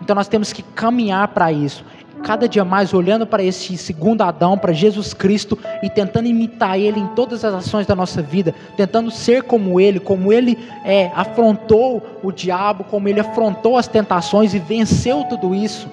Então 0.00 0.14
nós 0.14 0.28
temos 0.28 0.52
que 0.52 0.62
caminhar 0.62 1.28
para 1.28 1.50
isso 1.52 1.84
cada 2.18 2.48
dia 2.48 2.64
mais 2.64 2.92
olhando 2.92 3.26
para 3.26 3.42
esse 3.42 3.76
segundo 3.76 4.22
Adão, 4.22 4.58
para 4.58 4.72
Jesus 4.72 5.14
Cristo 5.14 5.58
e 5.82 5.88
tentando 5.88 6.28
imitar 6.28 6.78
Ele 6.78 7.00
em 7.00 7.06
todas 7.08 7.44
as 7.44 7.54
ações 7.54 7.86
da 7.86 7.94
nossa 7.94 8.20
vida, 8.20 8.54
tentando 8.76 9.10
ser 9.10 9.42
como 9.42 9.80
Ele, 9.80 9.98
como 9.98 10.32
Ele 10.32 10.58
é, 10.84 11.10
afrontou 11.14 12.18
o 12.22 12.30
diabo, 12.30 12.84
como 12.84 13.08
Ele 13.08 13.20
afrontou 13.20 13.76
as 13.76 13.88
tentações 13.88 14.54
e 14.54 14.58
venceu 14.58 15.24
tudo 15.24 15.54
isso 15.54 15.88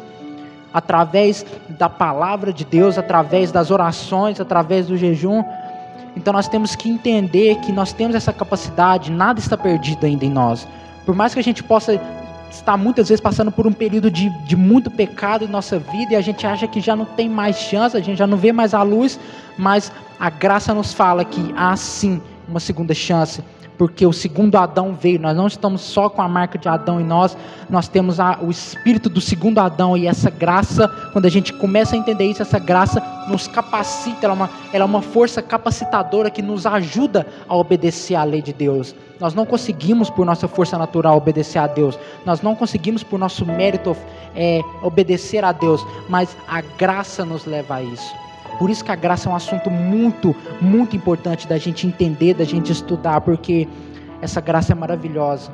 através 0.73 1.45
da 1.69 1.87
palavra 1.87 2.51
de 2.51 2.65
Deus, 2.65 2.97
através 2.97 3.49
das 3.49 3.71
orações, 3.71 4.41
através 4.41 4.87
do 4.87 4.97
jejum. 4.97 5.41
Então 6.17 6.33
nós 6.33 6.49
temos 6.49 6.75
que 6.75 6.89
entender 6.89 7.55
que 7.61 7.71
nós 7.71 7.93
temos 7.93 8.13
essa 8.13 8.33
capacidade, 8.33 9.09
nada 9.09 9.39
está 9.39 9.55
perdido 9.55 10.05
ainda 10.05 10.25
em 10.25 10.29
nós. 10.29 10.67
Por 11.05 11.15
mais 11.15 11.33
que 11.33 11.39
a 11.39 11.43
gente 11.43 11.63
possa 11.63 11.99
está 12.55 12.77
muitas 12.77 13.09
vezes 13.09 13.21
passando 13.21 13.51
por 13.51 13.67
um 13.67 13.71
período 13.71 14.09
de, 14.09 14.29
de 14.45 14.55
muito 14.55 14.89
pecado 14.89 15.45
em 15.45 15.47
nossa 15.47 15.77
vida 15.77 16.13
e 16.13 16.15
a 16.15 16.21
gente 16.21 16.45
acha 16.45 16.67
que 16.67 16.79
já 16.81 16.95
não 16.95 17.05
tem 17.05 17.29
mais 17.29 17.57
chance, 17.57 17.95
a 17.95 18.01
gente 18.01 18.17
já 18.17 18.27
não 18.27 18.37
vê 18.37 18.51
mais 18.51 18.73
a 18.73 18.81
luz, 18.81 19.19
mas 19.57 19.91
a 20.19 20.29
graça 20.29 20.73
nos 20.73 20.93
fala 20.93 21.23
que 21.23 21.53
há 21.55 21.75
sim 21.75 22.21
uma 22.47 22.59
segunda 22.59 22.93
chance 22.93 23.43
porque 23.77 24.05
o 24.05 24.13
segundo 24.13 24.55
Adão 24.55 24.93
veio. 24.93 25.19
Nós 25.19 25.35
não 25.35 25.47
estamos 25.47 25.81
só 25.81 26.09
com 26.09 26.21
a 26.21 26.27
marca 26.27 26.57
de 26.57 26.67
Adão 26.67 26.99
em 26.99 27.03
nós, 27.03 27.37
nós 27.69 27.87
temos 27.87 28.19
a, 28.19 28.39
o 28.41 28.49
espírito 28.49 29.09
do 29.09 29.21
segundo 29.21 29.59
Adão 29.59 29.97
e 29.97 30.07
essa 30.07 30.29
graça, 30.29 30.87
quando 31.11 31.25
a 31.25 31.29
gente 31.29 31.53
começa 31.53 31.95
a 31.95 31.99
entender 31.99 32.25
isso, 32.25 32.41
essa 32.41 32.59
graça 32.59 33.01
nos 33.27 33.47
capacita, 33.47 34.25
ela 34.25 34.33
é 34.33 34.35
uma, 34.35 34.49
ela 34.73 34.83
é 34.83 34.85
uma 34.85 35.01
força 35.01 35.41
capacitadora 35.41 36.29
que 36.29 36.41
nos 36.41 36.65
ajuda 36.65 37.25
a 37.47 37.55
obedecer 37.55 38.15
à 38.15 38.23
lei 38.23 38.41
de 38.41 38.53
Deus. 38.53 38.95
Nós 39.19 39.33
não 39.33 39.45
conseguimos 39.45 40.09
por 40.09 40.25
nossa 40.25 40.47
força 40.47 40.77
natural 40.77 41.17
obedecer 41.17 41.59
a 41.59 41.67
Deus, 41.67 41.97
nós 42.25 42.41
não 42.41 42.55
conseguimos 42.55 43.03
por 43.03 43.17
nosso 43.17 43.45
mérito 43.45 43.95
é, 44.35 44.61
obedecer 44.81 45.43
a 45.43 45.51
Deus, 45.51 45.85
mas 46.09 46.35
a 46.47 46.61
graça 46.61 47.23
nos 47.23 47.45
leva 47.45 47.75
a 47.75 47.83
isso. 47.83 48.24
Por 48.57 48.69
isso 48.69 48.83
que 48.83 48.91
a 48.91 48.95
graça 48.95 49.29
é 49.29 49.31
um 49.31 49.35
assunto 49.35 49.69
muito, 49.69 50.35
muito 50.61 50.95
importante 50.95 51.47
da 51.47 51.57
gente 51.57 51.85
entender, 51.85 52.33
da 52.33 52.43
gente 52.43 52.71
estudar, 52.71 53.21
porque 53.21 53.67
essa 54.21 54.39
graça 54.39 54.71
é 54.71 54.75
maravilhosa. 54.75 55.51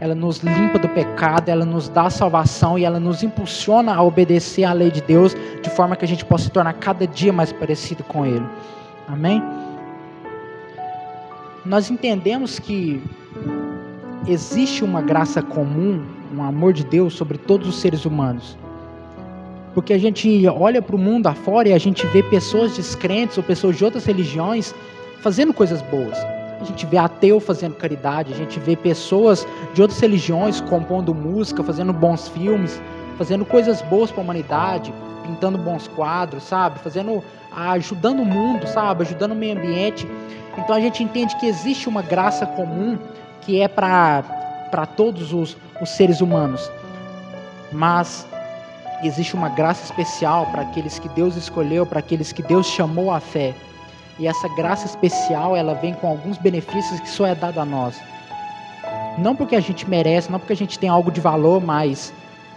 Ela 0.00 0.14
nos 0.14 0.38
limpa 0.38 0.78
do 0.78 0.88
pecado, 0.88 1.48
ela 1.48 1.64
nos 1.64 1.88
dá 1.88 2.10
salvação 2.10 2.78
e 2.78 2.84
ela 2.84 2.98
nos 2.98 3.22
impulsiona 3.22 3.94
a 3.94 4.02
obedecer 4.02 4.64
à 4.64 4.72
lei 4.72 4.90
de 4.90 5.00
Deus, 5.00 5.36
de 5.62 5.70
forma 5.70 5.94
que 5.96 6.04
a 6.04 6.08
gente 6.08 6.24
possa 6.24 6.44
se 6.44 6.50
tornar 6.50 6.72
cada 6.74 7.06
dia 7.06 7.32
mais 7.32 7.52
parecido 7.52 8.02
com 8.02 8.26
Ele. 8.26 8.44
Amém? 9.08 9.42
Nós 11.64 11.90
entendemos 11.90 12.58
que 12.58 13.02
existe 14.26 14.84
uma 14.84 15.00
graça 15.00 15.40
comum, 15.40 16.04
um 16.34 16.42
amor 16.42 16.72
de 16.72 16.84
Deus 16.84 17.14
sobre 17.14 17.38
todos 17.38 17.68
os 17.68 17.76
seres 17.76 18.04
humanos. 18.04 18.58
Porque 19.74 19.92
a 19.92 19.98
gente 19.98 20.46
olha 20.48 20.80
para 20.80 20.94
o 20.94 20.98
mundo 20.98 21.26
afora 21.26 21.68
e 21.68 21.72
a 21.72 21.78
gente 21.78 22.06
vê 22.06 22.22
pessoas 22.22 22.76
descrentes 22.76 23.36
ou 23.36 23.42
pessoas 23.42 23.76
de 23.76 23.84
outras 23.84 24.04
religiões 24.04 24.74
fazendo 25.20 25.52
coisas 25.52 25.82
boas. 25.82 26.16
A 26.60 26.64
gente 26.64 26.86
vê 26.86 26.96
ateu 26.96 27.40
fazendo 27.40 27.74
caridade, 27.74 28.32
a 28.32 28.36
gente 28.36 28.58
vê 28.60 28.76
pessoas 28.76 29.46
de 29.74 29.82
outras 29.82 30.00
religiões 30.00 30.60
compondo 30.60 31.12
música, 31.12 31.62
fazendo 31.62 31.92
bons 31.92 32.28
filmes, 32.28 32.80
fazendo 33.18 33.44
coisas 33.44 33.82
boas 33.82 34.10
para 34.10 34.20
a 34.20 34.24
humanidade, 34.24 34.94
pintando 35.24 35.58
bons 35.58 35.88
quadros, 35.88 36.44
sabe? 36.44 36.78
Fazendo, 36.78 37.22
ajudando 37.54 38.20
o 38.20 38.24
mundo, 38.24 38.66
sabe? 38.66 39.02
Ajudando 39.02 39.32
o 39.32 39.34
meio 39.34 39.58
ambiente. 39.58 40.06
Então 40.56 40.76
a 40.76 40.80
gente 40.80 41.02
entende 41.02 41.36
que 41.36 41.46
existe 41.46 41.88
uma 41.88 42.02
graça 42.02 42.46
comum 42.46 42.96
que 43.40 43.60
é 43.60 43.68
para 43.68 44.22
todos 44.96 45.32
os, 45.32 45.56
os 45.80 45.90
seres 45.90 46.20
humanos. 46.20 46.70
Mas 47.72 48.26
existe 49.08 49.34
uma 49.34 49.48
graça 49.48 49.84
especial 49.84 50.46
para 50.46 50.62
aqueles 50.62 50.98
que 50.98 51.08
Deus 51.10 51.36
escolheu, 51.36 51.84
para 51.84 51.98
aqueles 52.00 52.32
que 52.32 52.42
Deus 52.42 52.66
chamou 52.66 53.10
à 53.12 53.20
fé. 53.20 53.54
E 54.18 54.26
essa 54.26 54.48
graça 54.56 54.86
especial, 54.86 55.56
ela 55.56 55.74
vem 55.74 55.94
com 55.94 56.08
alguns 56.08 56.38
benefícios 56.38 57.00
que 57.00 57.08
só 57.08 57.26
é 57.26 57.34
dado 57.34 57.60
a 57.60 57.64
nós. 57.64 58.00
não 59.18 59.36
porque 59.36 59.56
a 59.56 59.60
gente 59.60 59.88
merece, 59.88 60.30
não 60.30 60.38
porque 60.38 60.52
a 60.52 60.56
gente 60.56 60.78
tem 60.78 60.88
algo 60.88 61.10
de 61.10 61.20
valor, 61.20 61.62
mas 61.62 62.12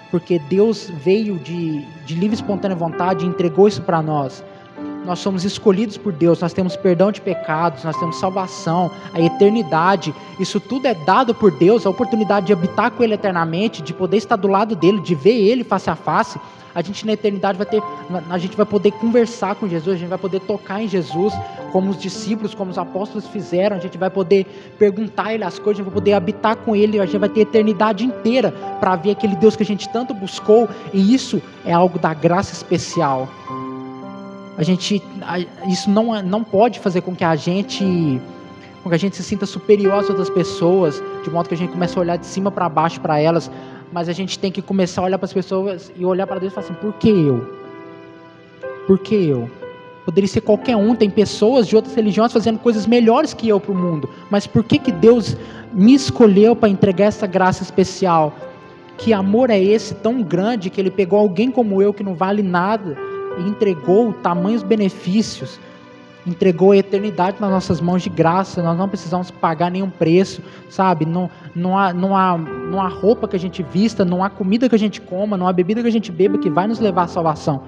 porque 0.10 0.40
Deus 0.40 0.90
veio 0.90 1.38
de, 1.38 1.86
de 2.06 2.16
livre 2.16 2.36
e 2.36 2.40
espontânea 2.40 2.76
vontade 2.76 3.26
e 3.26 3.28
entregou 3.28 3.68
isso 3.68 3.82
para 3.82 4.02
nós. 4.02 4.44
Nós 5.08 5.20
somos 5.20 5.46
escolhidos 5.46 5.98
por 5.98 6.12
Deus, 6.12 6.42
nós 6.42 6.52
temos 6.52 6.76
perdão 6.76 7.14
de 7.14 7.22
pecados, 7.22 7.84
nós 7.86 7.98
temos 7.98 8.20
salvação, 8.20 8.92
a 9.14 9.22
eternidade. 9.22 10.14
Isso 10.38 10.60
tudo 10.60 10.86
é 10.86 10.94
dado 10.94 11.34
por 11.34 11.50
Deus, 11.50 11.86
a 11.86 11.90
oportunidade 11.90 12.48
de 12.48 12.54
habitar 12.54 12.92
com 12.92 13.04
Ele 13.04 13.14
eternamente, 13.14 13.82
de 13.82 13.94
poder 13.94 14.18
estar 14.18 14.36
do 14.36 14.50
lado 14.50 14.76
dele, 14.76 15.00
de 15.00 15.16
ver 15.16 15.32
Ele 15.32 15.64
face 15.64 15.90
a 15.90 15.96
face 15.96 16.38
a 16.78 16.82
gente 16.84 17.08
na 17.08 17.14
eternidade 17.14 17.58
vai 17.58 17.66
ter, 17.66 17.82
a 18.30 18.38
gente 18.38 18.56
vai 18.56 18.66
poder 18.66 18.92
conversar 18.92 19.56
com 19.56 19.68
Jesus, 19.68 19.96
a 19.96 19.98
gente 19.98 20.10
vai 20.10 20.18
poder 20.20 20.42
tocar 20.42 20.80
em 20.80 20.88
Jesus, 20.88 21.34
como 21.72 21.90
os 21.90 21.98
discípulos, 21.98 22.54
como 22.54 22.70
os 22.70 22.78
apóstolos 22.78 23.26
fizeram, 23.26 23.76
a 23.76 23.80
gente 23.80 23.98
vai 23.98 24.12
poder 24.12 24.46
perguntar 24.78 25.30
a 25.30 25.34
Ele 25.34 25.44
as 25.44 25.58
coisas, 25.58 25.80
a 25.80 25.84
gente 25.84 25.86
vai 25.86 25.94
poder 25.96 26.14
habitar 26.14 26.56
com 26.58 26.76
Ele, 26.76 27.00
a 27.00 27.06
gente 27.08 27.18
vai 27.18 27.30
ter 27.30 27.40
a 27.40 27.44
eternidade 27.44 28.06
inteira 28.06 28.52
para 28.80 28.96
ver 28.96 29.10
aquele 29.10 29.36
Deus 29.36 29.56
que 29.56 29.64
a 29.64 29.66
gente 29.66 29.90
tanto 29.90 30.14
buscou, 30.14 30.70
e 30.94 31.16
isso 31.16 31.42
é 31.66 31.74
algo 31.74 31.98
da 31.98 32.14
graça 32.14 32.54
especial. 32.54 33.28
A 34.58 34.64
gente, 34.64 35.02
isso 35.70 35.90
não, 35.90 36.16
é, 36.16 36.24
não 36.24 36.44
pode 36.44 36.80
fazer 36.80 37.02
com 37.02 37.16
que 37.16 37.24
a 37.24 37.36
gente 37.36 38.20
com 38.84 38.90
que 38.90 38.96
a 38.96 39.00
gente 39.00 39.18
se 39.18 39.24
sinta 39.24 39.46
superior 39.46 40.00
às 40.00 40.10
outras 40.10 40.30
pessoas, 40.30 41.04
de 41.24 41.30
modo 41.30 41.50
que 41.50 41.56
a 41.56 41.58
gente 41.58 41.72
comece 41.72 41.98
a 41.98 42.02
olhar 42.02 42.16
de 42.16 42.26
cima 42.26 42.50
para 42.50 42.70
baixo 42.70 43.02
para 43.02 43.20
elas 43.20 43.52
mas 43.92 44.10
a 44.10 44.14
gente 44.14 44.38
tem 44.38 44.52
que 44.52 44.62
começar 44.62 45.02
a 45.02 45.06
olhar 45.06 45.18
para 45.18 45.26
as 45.26 45.34
pessoas 45.34 45.92
e 45.96 46.06
olhar 46.06 46.28
para 46.28 46.40
Deus 46.40 46.52
e 46.52 46.56
falar 46.56 46.68
assim: 46.68 46.76
por 46.76 46.94
que 46.94 47.10
eu? 47.10 47.48
Por 48.86 49.00
que 49.00 49.16
eu? 49.16 49.50
Poderia 50.06 50.28
ser 50.28 50.42
qualquer 50.42 50.76
um, 50.76 50.96
tem 50.96 51.10
pessoas 51.10 51.68
de 51.68 51.76
outras 51.76 51.94
religiões 51.94 52.32
fazendo 52.32 52.60
coisas 52.60 52.86
melhores 52.86 53.34
que 53.34 53.50
eu 53.50 53.60
para 53.60 53.74
o 53.74 53.76
mundo, 53.76 54.10
mas 54.30 54.48
por 54.48 54.64
que, 54.64 54.80
que 54.80 54.92
Deus 54.92 55.36
me 55.74 55.94
escolheu 55.94 56.56
para 56.56 56.70
entregar 56.70 57.06
essa 57.06 57.28
graça 57.28 57.62
especial? 57.62 58.34
Que 58.98 59.14
amor 59.14 59.50
é 59.50 59.60
esse 59.60 59.94
tão 59.96 60.24
grande 60.24 60.70
que 60.70 60.80
Ele 60.80 60.90
pegou 60.90 61.20
alguém 61.20 61.52
como 61.52 61.82
eu, 61.82 61.94
que 61.94 62.04
não 62.04 62.16
vale 62.16 62.42
nada, 62.42 62.98
entregou 63.40 64.14
tamanhos 64.14 64.64
benefícios? 64.64 65.60
entregou 66.28 66.72
a 66.72 66.78
eternidade 66.78 67.38
nas 67.40 67.50
nossas 67.50 67.80
mãos 67.80 68.04
de 68.04 68.10
graça, 68.10 68.62
nós 68.62 68.78
não 68.78 68.90
precisamos 68.90 69.32
pagar 69.32 69.72
nenhum 69.72 69.90
preço, 69.90 70.42
sabe? 70.70 71.06
Não, 71.06 71.30
não, 71.56 71.78
há, 71.78 71.94
não, 71.94 72.16
há, 72.16 72.38
não 72.38 72.82
há 72.82 72.88
roupa 72.90 73.28
que 73.28 73.36
a 73.36 73.40
gente 73.40 73.64
vista, 73.64 74.04
não 74.04 74.24
há 74.24 74.30
comida 74.30 74.68
que 74.68 74.76
a 74.76 74.80
gente 74.80 75.00
coma, 75.00 75.38
não 75.38 75.48
há 75.48 75.54
bebida 75.54 75.82
que 75.82 75.88
a 75.88 75.92
gente 75.92 76.12
beba 76.12 76.38
que 76.38 76.50
vai 76.50 76.68
nos 76.68 76.80
levar 76.80 77.04
à 77.04 77.08
salvação, 77.08 77.64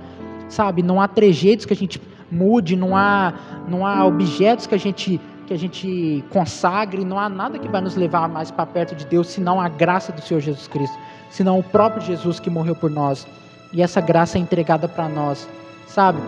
sabe? 0.50 0.84
Não 0.84 1.00
há 1.00 1.08
trejeitos 1.08 1.66
que 1.66 1.74
a 1.74 1.76
gente 1.76 2.02
mude, 2.30 2.76
não 2.76 2.96
há, 2.96 3.34
não 3.68 3.86
há 3.86 4.06
objetos 4.06 4.68
que 4.68 4.76
a 4.76 4.80
gente 4.80 5.20
que 5.48 5.54
a 5.54 5.58
gente 5.58 6.24
consagre, 6.30 7.04
não 7.04 7.18
há 7.18 7.28
nada 7.28 7.58
que 7.58 7.68
vai 7.68 7.82
nos 7.82 7.96
levar 7.96 8.30
mais 8.30 8.52
para 8.52 8.68
perto 8.68 8.94
de 8.94 9.04
Deus, 9.04 9.30
senão 9.30 9.60
a 9.60 9.68
graça 9.68 10.12
do 10.12 10.22
Senhor 10.22 10.40
Jesus 10.42 10.68
Cristo, 10.68 10.96
senão 11.32 11.58
o 11.58 11.64
próprio 11.64 12.04
Jesus 12.04 12.40
que 12.40 12.52
morreu 12.52 12.76
por 12.76 12.92
nós. 12.92 13.26
E 13.72 13.82
essa 13.82 14.02
graça 14.02 14.38
é 14.38 14.42
entregada 14.42 14.88
para 14.88 15.08
nós, 15.08 15.48
sabe? 15.88 16.20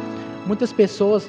Muitas 0.45 0.71
pessoas 0.71 1.27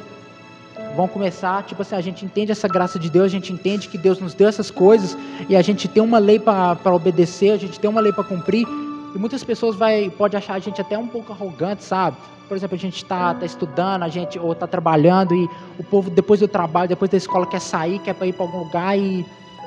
vão 0.96 1.08
começar, 1.08 1.62
tipo 1.64 1.82
assim, 1.82 1.94
a 1.94 2.00
gente 2.00 2.24
entende 2.24 2.52
essa 2.52 2.68
graça 2.68 2.98
de 2.98 3.08
Deus, 3.08 3.26
a 3.26 3.28
gente 3.28 3.52
entende 3.52 3.88
que 3.88 3.96
Deus 3.96 4.18
nos 4.18 4.34
deu 4.34 4.48
essas 4.48 4.70
coisas 4.70 5.16
e 5.48 5.56
a 5.56 5.62
gente 5.62 5.88
tem 5.88 6.02
uma 6.02 6.18
lei 6.18 6.38
para 6.38 6.94
obedecer, 6.94 7.50
a 7.50 7.56
gente 7.56 7.80
tem 7.80 7.88
uma 7.88 8.00
lei 8.00 8.12
para 8.12 8.24
cumprir. 8.24 8.66
E 9.14 9.18
muitas 9.18 9.44
pessoas 9.44 9.76
vai 9.76 10.10
pode 10.10 10.36
achar 10.36 10.54
a 10.54 10.58
gente 10.58 10.80
até 10.80 10.96
um 10.96 11.06
pouco 11.06 11.32
arrogante, 11.32 11.84
sabe? 11.84 12.16
Por 12.48 12.56
exemplo, 12.56 12.74
a 12.74 12.78
gente 12.78 12.96
está 12.96 13.34
tá 13.34 13.46
estudando, 13.46 14.02
a 14.02 14.08
gente 14.08 14.38
ou 14.38 14.52
está 14.52 14.66
trabalhando 14.66 15.34
e 15.34 15.48
o 15.78 15.84
povo 15.84 16.10
depois 16.10 16.40
do 16.40 16.48
trabalho, 16.48 16.88
depois 16.88 17.10
da 17.10 17.16
escola 17.16 17.46
quer 17.46 17.60
sair, 17.60 17.98
quer 17.98 18.16
ir 18.26 18.32
para 18.32 18.44
algum 18.44 18.58
lugar 18.58 18.98
e, 18.98 19.24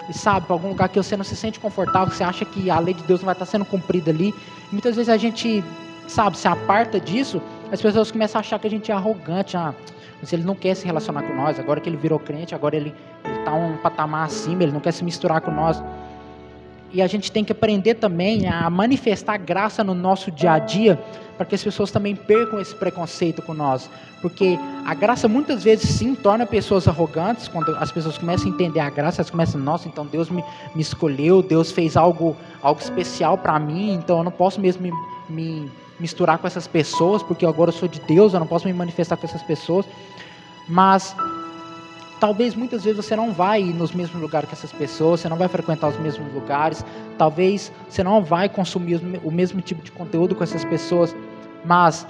e 0.09 0.13
sabe, 0.13 0.45
para 0.45 0.55
algum 0.55 0.69
lugar 0.69 0.89
que 0.89 0.97
você 0.97 1.15
não 1.15 1.23
se 1.23 1.35
sente 1.35 1.59
confortável, 1.59 2.09
que 2.09 2.17
você 2.17 2.23
acha 2.23 2.45
que 2.45 2.69
a 2.69 2.79
lei 2.79 2.93
de 2.93 3.03
Deus 3.03 3.21
não 3.21 3.25
vai 3.25 3.33
estar 3.33 3.45
tá 3.45 3.51
sendo 3.51 3.65
cumprida 3.65 4.11
ali. 4.11 4.33
E 4.69 4.71
muitas 4.71 4.95
vezes 4.95 5.09
a 5.09 5.17
gente, 5.17 5.63
sabe, 6.07 6.37
se 6.37 6.47
aparta 6.47 6.99
disso, 6.99 7.41
as 7.71 7.81
pessoas 7.81 8.11
começam 8.11 8.39
a 8.39 8.41
achar 8.41 8.59
que 8.59 8.67
a 8.67 8.69
gente 8.69 8.91
é 8.91 8.95
arrogante, 8.95 9.57
ah, 9.57 9.73
mas 10.19 10.31
ele 10.31 10.43
não 10.43 10.55
quer 10.55 10.75
se 10.75 10.85
relacionar 10.85 11.23
com 11.23 11.33
nós. 11.35 11.59
Agora 11.59 11.79
que 11.79 11.89
ele 11.89 11.97
virou 11.97 12.19
crente, 12.19 12.55
agora 12.55 12.75
ele 12.75 12.93
está 13.39 13.53
um 13.53 13.77
patamar 13.77 14.25
acima, 14.25 14.63
ele 14.63 14.71
não 14.71 14.79
quer 14.79 14.91
se 14.91 15.03
misturar 15.03 15.41
com 15.41 15.51
nós. 15.51 15.83
E 16.93 17.01
a 17.01 17.07
gente 17.07 17.31
tem 17.31 17.43
que 17.43 17.51
aprender 17.51 17.95
também 17.95 18.47
a 18.47 18.69
manifestar 18.69 19.37
graça 19.37 19.83
no 19.83 19.93
nosso 19.93 20.31
dia 20.31 20.53
a 20.53 20.59
dia, 20.59 20.97
para 21.35 21.45
que 21.45 21.53
as 21.53 21.61
pessoas 21.61 21.91
também 21.91 22.15
percam 22.15 22.59
esse 22.59 22.73
preconceito 22.73 23.41
com 23.41 23.53
nós. 23.53 23.89
Porque 24.21 24.57
a 24.85 24.93
graça 24.93 25.27
muitas 25.27 25.63
vezes 25.63 25.89
sim 25.89 26.15
torna 26.15 26.45
pessoas 26.45 26.87
arrogantes, 26.87 27.49
quando 27.49 27.75
as 27.75 27.91
pessoas 27.91 28.17
começam 28.17 28.47
a 28.47 28.49
entender 28.49 28.79
a 28.79 28.89
graça, 28.89 29.21
elas 29.21 29.29
começam, 29.29 29.59
nossa, 29.59 29.89
então 29.89 30.05
Deus 30.05 30.29
me, 30.29 30.43
me 30.73 30.81
escolheu, 30.81 31.41
Deus 31.41 31.71
fez 31.71 31.97
algo, 31.97 32.37
algo 32.61 32.79
especial 32.79 33.37
para 33.37 33.59
mim, 33.59 33.93
então 33.93 34.19
eu 34.19 34.23
não 34.23 34.31
posso 34.31 34.61
mesmo 34.61 34.83
me, 34.83 34.91
me 35.29 35.71
misturar 35.99 36.37
com 36.37 36.47
essas 36.47 36.67
pessoas, 36.67 37.23
porque 37.23 37.45
agora 37.45 37.69
eu 37.69 37.73
sou 37.73 37.87
de 37.87 37.99
Deus, 38.01 38.33
eu 38.33 38.39
não 38.39 38.47
posso 38.47 38.67
me 38.67 38.73
manifestar 38.73 39.17
com 39.17 39.25
essas 39.25 39.43
pessoas. 39.43 39.85
Mas 40.67 41.15
talvez 42.19 42.55
muitas 42.55 42.83
vezes 42.83 43.03
você 43.03 43.15
não 43.15 43.33
vai 43.33 43.61
ir 43.61 43.73
nos 43.73 43.91
mesmos 43.93 44.21
lugares 44.21 44.49
que 44.49 44.55
essas 44.55 44.71
pessoas, 44.71 45.19
você 45.19 45.29
não 45.29 45.37
vai 45.37 45.47
frequentar 45.47 45.87
os 45.87 45.97
mesmos 45.99 46.33
lugares, 46.33 46.83
talvez 47.17 47.71
você 47.87 48.03
não 48.03 48.23
vai 48.23 48.49
consumir 48.49 49.01
o 49.23 49.31
mesmo 49.31 49.61
tipo 49.61 49.81
de 49.81 49.91
conteúdo 49.91 50.35
com 50.35 50.43
essas 50.43 50.65
pessoas, 50.65 51.15
mas 51.63 52.07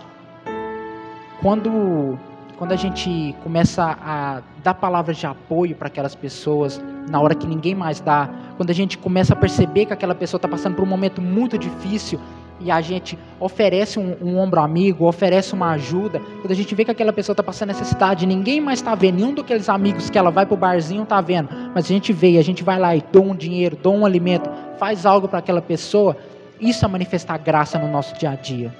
quando 1.41 2.17
quando 2.57 2.71
a 2.71 2.77
gente 2.77 3.35
começa 3.43 3.97
a 4.01 4.41
dar 4.63 4.75
palavras 4.75 5.17
de 5.17 5.27
apoio 5.27 5.75
para 5.75 5.87
aquelas 5.87 6.15
pessoas 6.15 6.81
na 7.09 7.19
hora 7.19 7.35
que 7.35 7.45
ninguém 7.45 7.75
mais 7.75 7.99
dá, 7.99 8.29
quando 8.55 8.69
a 8.69 8.73
gente 8.73 8.97
começa 8.97 9.33
a 9.33 9.35
perceber 9.35 9.85
que 9.85 9.93
aquela 9.93 10.15
pessoa 10.15 10.37
está 10.37 10.47
passando 10.47 10.75
por 10.75 10.83
um 10.83 10.87
momento 10.87 11.21
muito 11.21 11.57
difícil 11.57 12.17
e 12.59 12.71
a 12.71 12.81
gente 12.81 13.17
oferece 13.39 13.99
um, 13.99 14.15
um, 14.21 14.37
ombro 14.37 14.61
amigo, 14.61 15.05
oferece 15.05 15.53
uma 15.53 15.71
ajuda, 15.71 16.19
quando 16.41 16.51
a 16.51 16.55
gente 16.55 16.73
vê 16.73 16.85
que 16.85 16.91
aquela 16.91 17.11
pessoa 17.11 17.33
está 17.33 17.43
passando 17.43 17.69
necessidade, 17.69 18.25
ninguém 18.25 18.61
mais 18.61 18.79
está 18.79 18.95
vendo, 18.95 19.15
nenhum 19.15 19.33
daqueles 19.33 19.67
amigos 19.67 20.09
que 20.09 20.17
ela 20.17 20.31
vai 20.31 20.45
para 20.45 20.53
o 20.53 20.57
barzinho 20.57 21.03
está 21.03 21.19
vendo, 21.21 21.49
mas 21.73 21.85
a 21.85 21.87
gente 21.87 22.13
vê, 22.13 22.37
a 22.37 22.43
gente 22.43 22.63
vai 22.63 22.79
lá 22.79 22.95
e 22.95 23.03
doa 23.11 23.23
um 23.23 23.35
dinheiro, 23.35 23.75
doa 23.75 23.93
um 23.93 24.05
alimento, 24.05 24.49
faz 24.77 25.05
algo 25.05 25.27
para 25.27 25.39
aquela 25.39 25.61
pessoa, 25.61 26.15
isso 26.59 26.85
é 26.85 26.87
manifestar 26.87 27.37
graça 27.37 27.77
no 27.77 27.91
nosso 27.91 28.17
dia 28.17 28.31
a 28.31 28.35
dia, 28.35 28.73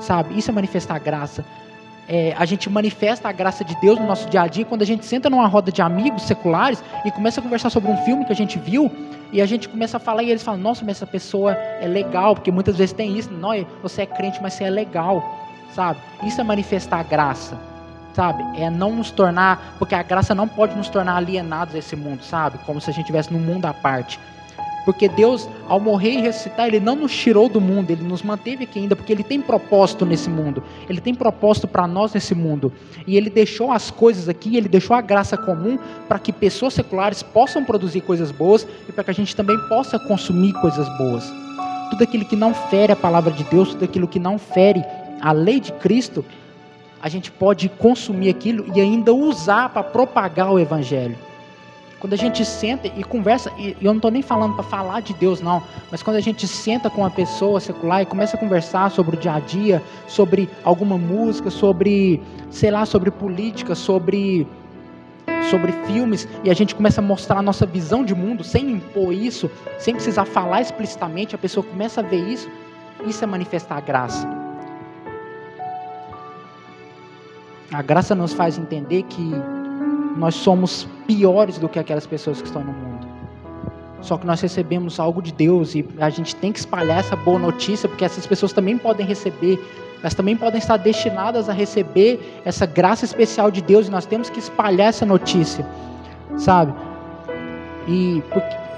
sabe? 0.00 0.38
Isso 0.38 0.50
é 0.50 0.54
manifestar 0.54 0.98
graça 0.98 1.44
é, 2.08 2.34
a 2.36 2.44
gente 2.44 2.68
manifesta 2.68 3.28
a 3.28 3.32
graça 3.32 3.64
de 3.64 3.74
Deus 3.80 3.98
no 3.98 4.06
nosso 4.06 4.28
dia 4.28 4.42
a 4.42 4.46
dia 4.46 4.64
quando 4.64 4.82
a 4.82 4.86
gente 4.86 5.06
senta 5.06 5.30
numa 5.30 5.46
roda 5.46 5.72
de 5.72 5.80
amigos 5.80 6.22
seculares 6.22 6.82
e 7.04 7.10
começa 7.10 7.40
a 7.40 7.42
conversar 7.42 7.70
sobre 7.70 7.90
um 7.90 7.96
filme 7.98 8.24
que 8.24 8.32
a 8.32 8.36
gente 8.36 8.58
viu 8.58 8.90
e 9.32 9.40
a 9.40 9.46
gente 9.46 9.68
começa 9.68 9.96
a 9.96 10.00
falar 10.00 10.22
e 10.22 10.30
eles 10.30 10.42
falam, 10.42 10.60
nossa, 10.60 10.84
mas 10.84 10.96
essa 10.96 11.06
pessoa 11.06 11.54
é 11.54 11.88
legal, 11.88 12.34
porque 12.34 12.52
muitas 12.52 12.76
vezes 12.76 12.92
tem 12.92 13.18
isso, 13.18 13.32
não, 13.32 13.50
você 13.82 14.02
é 14.02 14.06
crente, 14.06 14.38
mas 14.40 14.54
você 14.54 14.64
é 14.64 14.70
legal, 14.70 15.24
sabe? 15.72 15.98
Isso 16.22 16.40
é 16.40 16.44
manifestar 16.44 17.00
a 17.00 17.02
graça, 17.02 17.58
sabe? 18.12 18.44
É 18.60 18.70
não 18.70 18.94
nos 18.94 19.10
tornar, 19.10 19.74
porque 19.78 19.94
a 19.94 20.02
graça 20.02 20.34
não 20.34 20.46
pode 20.46 20.76
nos 20.76 20.88
tornar 20.88 21.16
alienados 21.16 21.74
a 21.74 21.78
esse 21.78 21.96
mundo, 21.96 22.22
sabe? 22.22 22.58
Como 22.58 22.80
se 22.80 22.90
a 22.90 22.92
gente 22.92 23.04
estivesse 23.04 23.32
num 23.32 23.40
mundo 23.40 23.66
à 23.66 23.72
parte. 23.72 24.20
Porque 24.84 25.08
Deus, 25.08 25.48
ao 25.66 25.80
morrer 25.80 26.12
e 26.12 26.20
ressuscitar, 26.20 26.66
Ele 26.66 26.78
não 26.78 26.94
nos 26.94 27.16
tirou 27.16 27.48
do 27.48 27.60
mundo, 27.60 27.90
Ele 27.90 28.02
nos 28.02 28.22
manteve 28.22 28.64
aqui 28.64 28.78
ainda, 28.78 28.94
porque 28.94 29.12
Ele 29.12 29.22
tem 29.22 29.40
propósito 29.40 30.04
nesse 30.04 30.28
mundo. 30.28 30.62
Ele 30.88 31.00
tem 31.00 31.14
propósito 31.14 31.66
para 31.66 31.86
nós 31.86 32.12
nesse 32.12 32.34
mundo. 32.34 32.72
E 33.06 33.16
Ele 33.16 33.30
deixou 33.30 33.72
as 33.72 33.90
coisas 33.90 34.28
aqui, 34.28 34.56
Ele 34.56 34.68
deixou 34.68 34.94
a 34.94 35.00
graça 35.00 35.36
comum 35.36 35.78
para 36.06 36.18
que 36.18 36.32
pessoas 36.32 36.74
seculares 36.74 37.22
possam 37.22 37.64
produzir 37.64 38.02
coisas 38.02 38.30
boas 38.30 38.66
e 38.88 38.92
para 38.92 39.04
que 39.04 39.10
a 39.10 39.14
gente 39.14 39.34
também 39.34 39.58
possa 39.68 39.98
consumir 39.98 40.52
coisas 40.60 40.86
boas. 40.98 41.24
Tudo 41.90 42.04
aquilo 42.04 42.24
que 42.24 42.36
não 42.36 42.52
fere 42.52 42.92
a 42.92 42.96
palavra 42.96 43.32
de 43.32 43.44
Deus, 43.44 43.70
tudo 43.70 43.84
aquilo 43.84 44.08
que 44.08 44.18
não 44.18 44.38
fere 44.38 44.84
a 45.20 45.32
lei 45.32 45.60
de 45.60 45.72
Cristo, 45.72 46.24
a 47.00 47.08
gente 47.08 47.30
pode 47.30 47.68
consumir 47.68 48.28
aquilo 48.28 48.64
e 48.74 48.80
ainda 48.80 49.12
usar 49.12 49.68
para 49.70 49.82
propagar 49.82 50.52
o 50.52 50.58
Evangelho. 50.58 51.16
Quando 52.04 52.12
a 52.12 52.18
gente 52.18 52.44
senta 52.44 52.86
e 52.86 53.02
conversa, 53.02 53.50
e 53.56 53.74
eu 53.80 53.90
não 53.90 53.96
estou 53.96 54.10
nem 54.10 54.20
falando 54.20 54.52
para 54.52 54.62
falar 54.62 55.00
de 55.00 55.14
Deus, 55.14 55.40
não, 55.40 55.62
mas 55.90 56.02
quando 56.02 56.16
a 56.16 56.20
gente 56.20 56.46
senta 56.46 56.90
com 56.90 57.00
uma 57.00 57.08
pessoa 57.08 57.58
secular 57.58 58.02
e 58.02 58.04
começa 58.04 58.36
a 58.36 58.38
conversar 58.38 58.90
sobre 58.90 59.16
o 59.16 59.18
dia 59.18 59.32
a 59.32 59.40
dia, 59.40 59.82
sobre 60.06 60.50
alguma 60.62 60.98
música, 60.98 61.48
sobre, 61.48 62.20
sei 62.50 62.70
lá, 62.70 62.84
sobre 62.84 63.10
política, 63.10 63.74
sobre 63.74 64.46
sobre 65.48 65.72
filmes 65.86 66.28
e 66.44 66.50
a 66.50 66.54
gente 66.54 66.74
começa 66.74 67.00
a 67.00 67.02
mostrar 67.02 67.38
a 67.38 67.42
nossa 67.42 67.64
visão 67.64 68.04
de 68.04 68.14
mundo 68.14 68.44
sem 68.44 68.72
impor 68.72 69.10
isso, 69.10 69.50
sem 69.78 69.94
precisar 69.94 70.26
falar 70.26 70.60
explicitamente, 70.60 71.34
a 71.34 71.38
pessoa 71.38 71.64
começa 71.64 72.02
a 72.02 72.04
ver 72.04 72.20
isso, 72.28 72.50
isso 73.06 73.24
é 73.24 73.26
manifestar 73.26 73.78
a 73.78 73.80
graça. 73.80 74.28
A 77.72 77.80
graça 77.80 78.14
nos 78.14 78.34
faz 78.34 78.58
entender 78.58 79.04
que 79.04 79.32
nós 80.16 80.34
somos 80.34 80.86
piores 81.06 81.58
do 81.58 81.68
que 81.68 81.78
aquelas 81.78 82.06
pessoas 82.06 82.40
que 82.40 82.46
estão 82.46 82.62
no 82.62 82.72
mundo. 82.72 83.06
Só 84.00 84.18
que 84.18 84.26
nós 84.26 84.40
recebemos 84.40 85.00
algo 85.00 85.22
de 85.22 85.32
Deus 85.32 85.74
e 85.74 85.84
a 85.98 86.10
gente 86.10 86.36
tem 86.36 86.52
que 86.52 86.58
espalhar 86.58 86.98
essa 87.00 87.16
boa 87.16 87.38
notícia, 87.38 87.88
porque 87.88 88.04
essas 88.04 88.26
pessoas 88.26 88.52
também 88.52 88.76
podem 88.76 89.06
receber, 89.06 89.58
elas 90.00 90.14
também 90.14 90.36
podem 90.36 90.58
estar 90.58 90.76
destinadas 90.76 91.48
a 91.48 91.52
receber 91.52 92.42
essa 92.44 92.66
graça 92.66 93.04
especial 93.04 93.50
de 93.50 93.62
Deus 93.62 93.88
e 93.88 93.90
nós 93.90 94.04
temos 94.04 94.28
que 94.28 94.38
espalhar 94.38 94.88
essa 94.88 95.06
notícia, 95.06 95.66
sabe? 96.36 96.74
E 97.88 98.22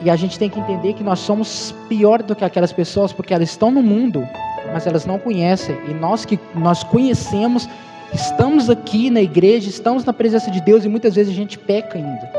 E 0.05 0.11
a 0.11 0.17
gente 0.17 0.39
tem 0.39 0.51
que 0.51 0.61
entender 0.61 0.93
que 0.93 1.03
nós 1.03 1.19
somos 1.19 1.75
pior 1.89 2.23
do 2.23 2.35
que 2.37 2.45
aquelas 2.45 2.73
pessoas, 2.73 3.13
porque 3.13 3.33
elas 3.33 3.49
estão 3.49 3.71
no 3.71 3.83
mundo, 3.83 4.27
mas 4.73 4.87
elas 4.87 5.07
não 5.07 5.19
conhecem. 5.19 5.77
E 5.89 5.95
nós 5.95 6.25
que 6.25 6.39
nós 6.55 6.85
conhecemos, 6.85 7.69
estamos 8.13 8.71
aqui 8.71 9.11
na 9.11 9.21
igreja, 9.21 9.69
estamos 9.69 10.05
na 10.05 10.13
presença 10.13 10.51
de 10.51 10.61
Deus 10.61 10.85
e 10.85 10.89
muitas 10.89 11.15
vezes 11.15 11.33
a 11.33 11.37
gente 11.37 11.59
peca 11.59 11.99
ainda. 11.99 12.31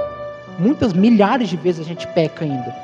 Muitas 0.60 0.94
milhares 0.94 1.50
de 1.50 1.58
vezes 1.58 1.82
a 1.82 1.88
gente 1.88 2.08
peca 2.08 2.46
ainda. 2.46 2.76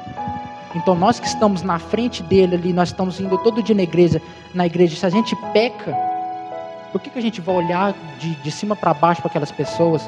Então 0.76 0.96
nós 0.96 1.20
que 1.20 1.28
estamos 1.28 1.62
na 1.62 1.80
frente 1.80 2.24
dele 2.24 2.56
ali, 2.56 2.74
nós 2.74 2.90
estamos 2.90 3.20
indo 3.20 3.38
todo 3.40 3.62
dia 3.62 3.76
na 3.76 3.84
igreja, 3.84 4.22
na 4.54 4.66
igreja, 4.66 4.96
se 4.96 5.06
a 5.06 5.10
gente 5.10 5.36
peca, 5.52 5.96
por 6.92 7.02
que, 7.02 7.10
que 7.10 7.20
a 7.20 7.22
gente 7.22 7.42
vai 7.42 7.56
olhar 7.56 7.94
de, 8.20 8.36
de 8.36 8.52
cima 8.52 8.76
para 8.76 8.94
baixo 8.94 9.22
para 9.22 9.30
aquelas 9.30 9.52
pessoas? 9.52 10.08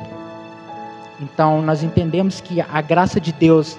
Então 1.19 1.61
nós 1.61 1.83
entendemos 1.83 2.41
que 2.41 2.61
a 2.61 2.81
graça 2.81 3.19
de 3.19 3.31
Deus, 3.31 3.77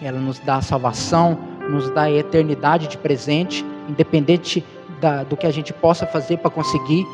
ela 0.00 0.18
nos 0.18 0.38
dá 0.38 0.56
a 0.56 0.62
salvação, 0.62 1.38
nos 1.68 1.90
dá 1.90 2.02
a 2.02 2.10
eternidade 2.10 2.86
de 2.86 2.98
presente, 2.98 3.64
independente 3.88 4.64
da, 5.00 5.24
do 5.24 5.36
que 5.36 5.46
a 5.46 5.50
gente 5.50 5.72
possa 5.72 6.06
fazer 6.06 6.38
para 6.38 6.50
conseguir. 6.50 7.04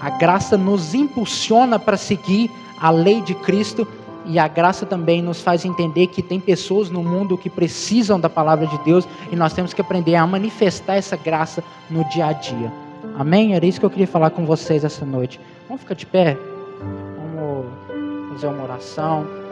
A 0.00 0.10
graça 0.10 0.56
nos 0.56 0.94
impulsiona 0.94 1.78
para 1.78 1.96
seguir 1.96 2.50
a 2.80 2.90
lei 2.90 3.20
de 3.20 3.34
Cristo 3.34 3.86
e 4.26 4.38
a 4.38 4.48
graça 4.48 4.86
também 4.86 5.22
nos 5.22 5.40
faz 5.40 5.64
entender 5.64 6.06
que 6.08 6.22
tem 6.22 6.40
pessoas 6.40 6.90
no 6.90 7.02
mundo 7.02 7.36
que 7.36 7.50
precisam 7.50 8.18
da 8.18 8.28
palavra 8.28 8.66
de 8.66 8.78
Deus 8.78 9.06
e 9.30 9.36
nós 9.36 9.52
temos 9.52 9.72
que 9.72 9.80
aprender 9.80 10.14
a 10.14 10.26
manifestar 10.26 10.96
essa 10.96 11.16
graça 11.16 11.62
no 11.90 12.04
dia 12.08 12.26
a 12.26 12.32
dia. 12.32 12.72
Amém? 13.16 13.54
Era 13.54 13.66
isso 13.66 13.78
que 13.78 13.86
eu 13.86 13.90
queria 13.90 14.06
falar 14.06 14.30
com 14.30 14.44
vocês 14.44 14.84
essa 14.84 15.04
noite. 15.04 15.38
Vamos 15.68 15.82
ficar 15.82 15.94
de 15.94 16.06
pé? 16.06 16.36
Vamos 16.80 17.66
fazer 18.32 18.46
uma 18.48 18.64
oração. 18.64 19.43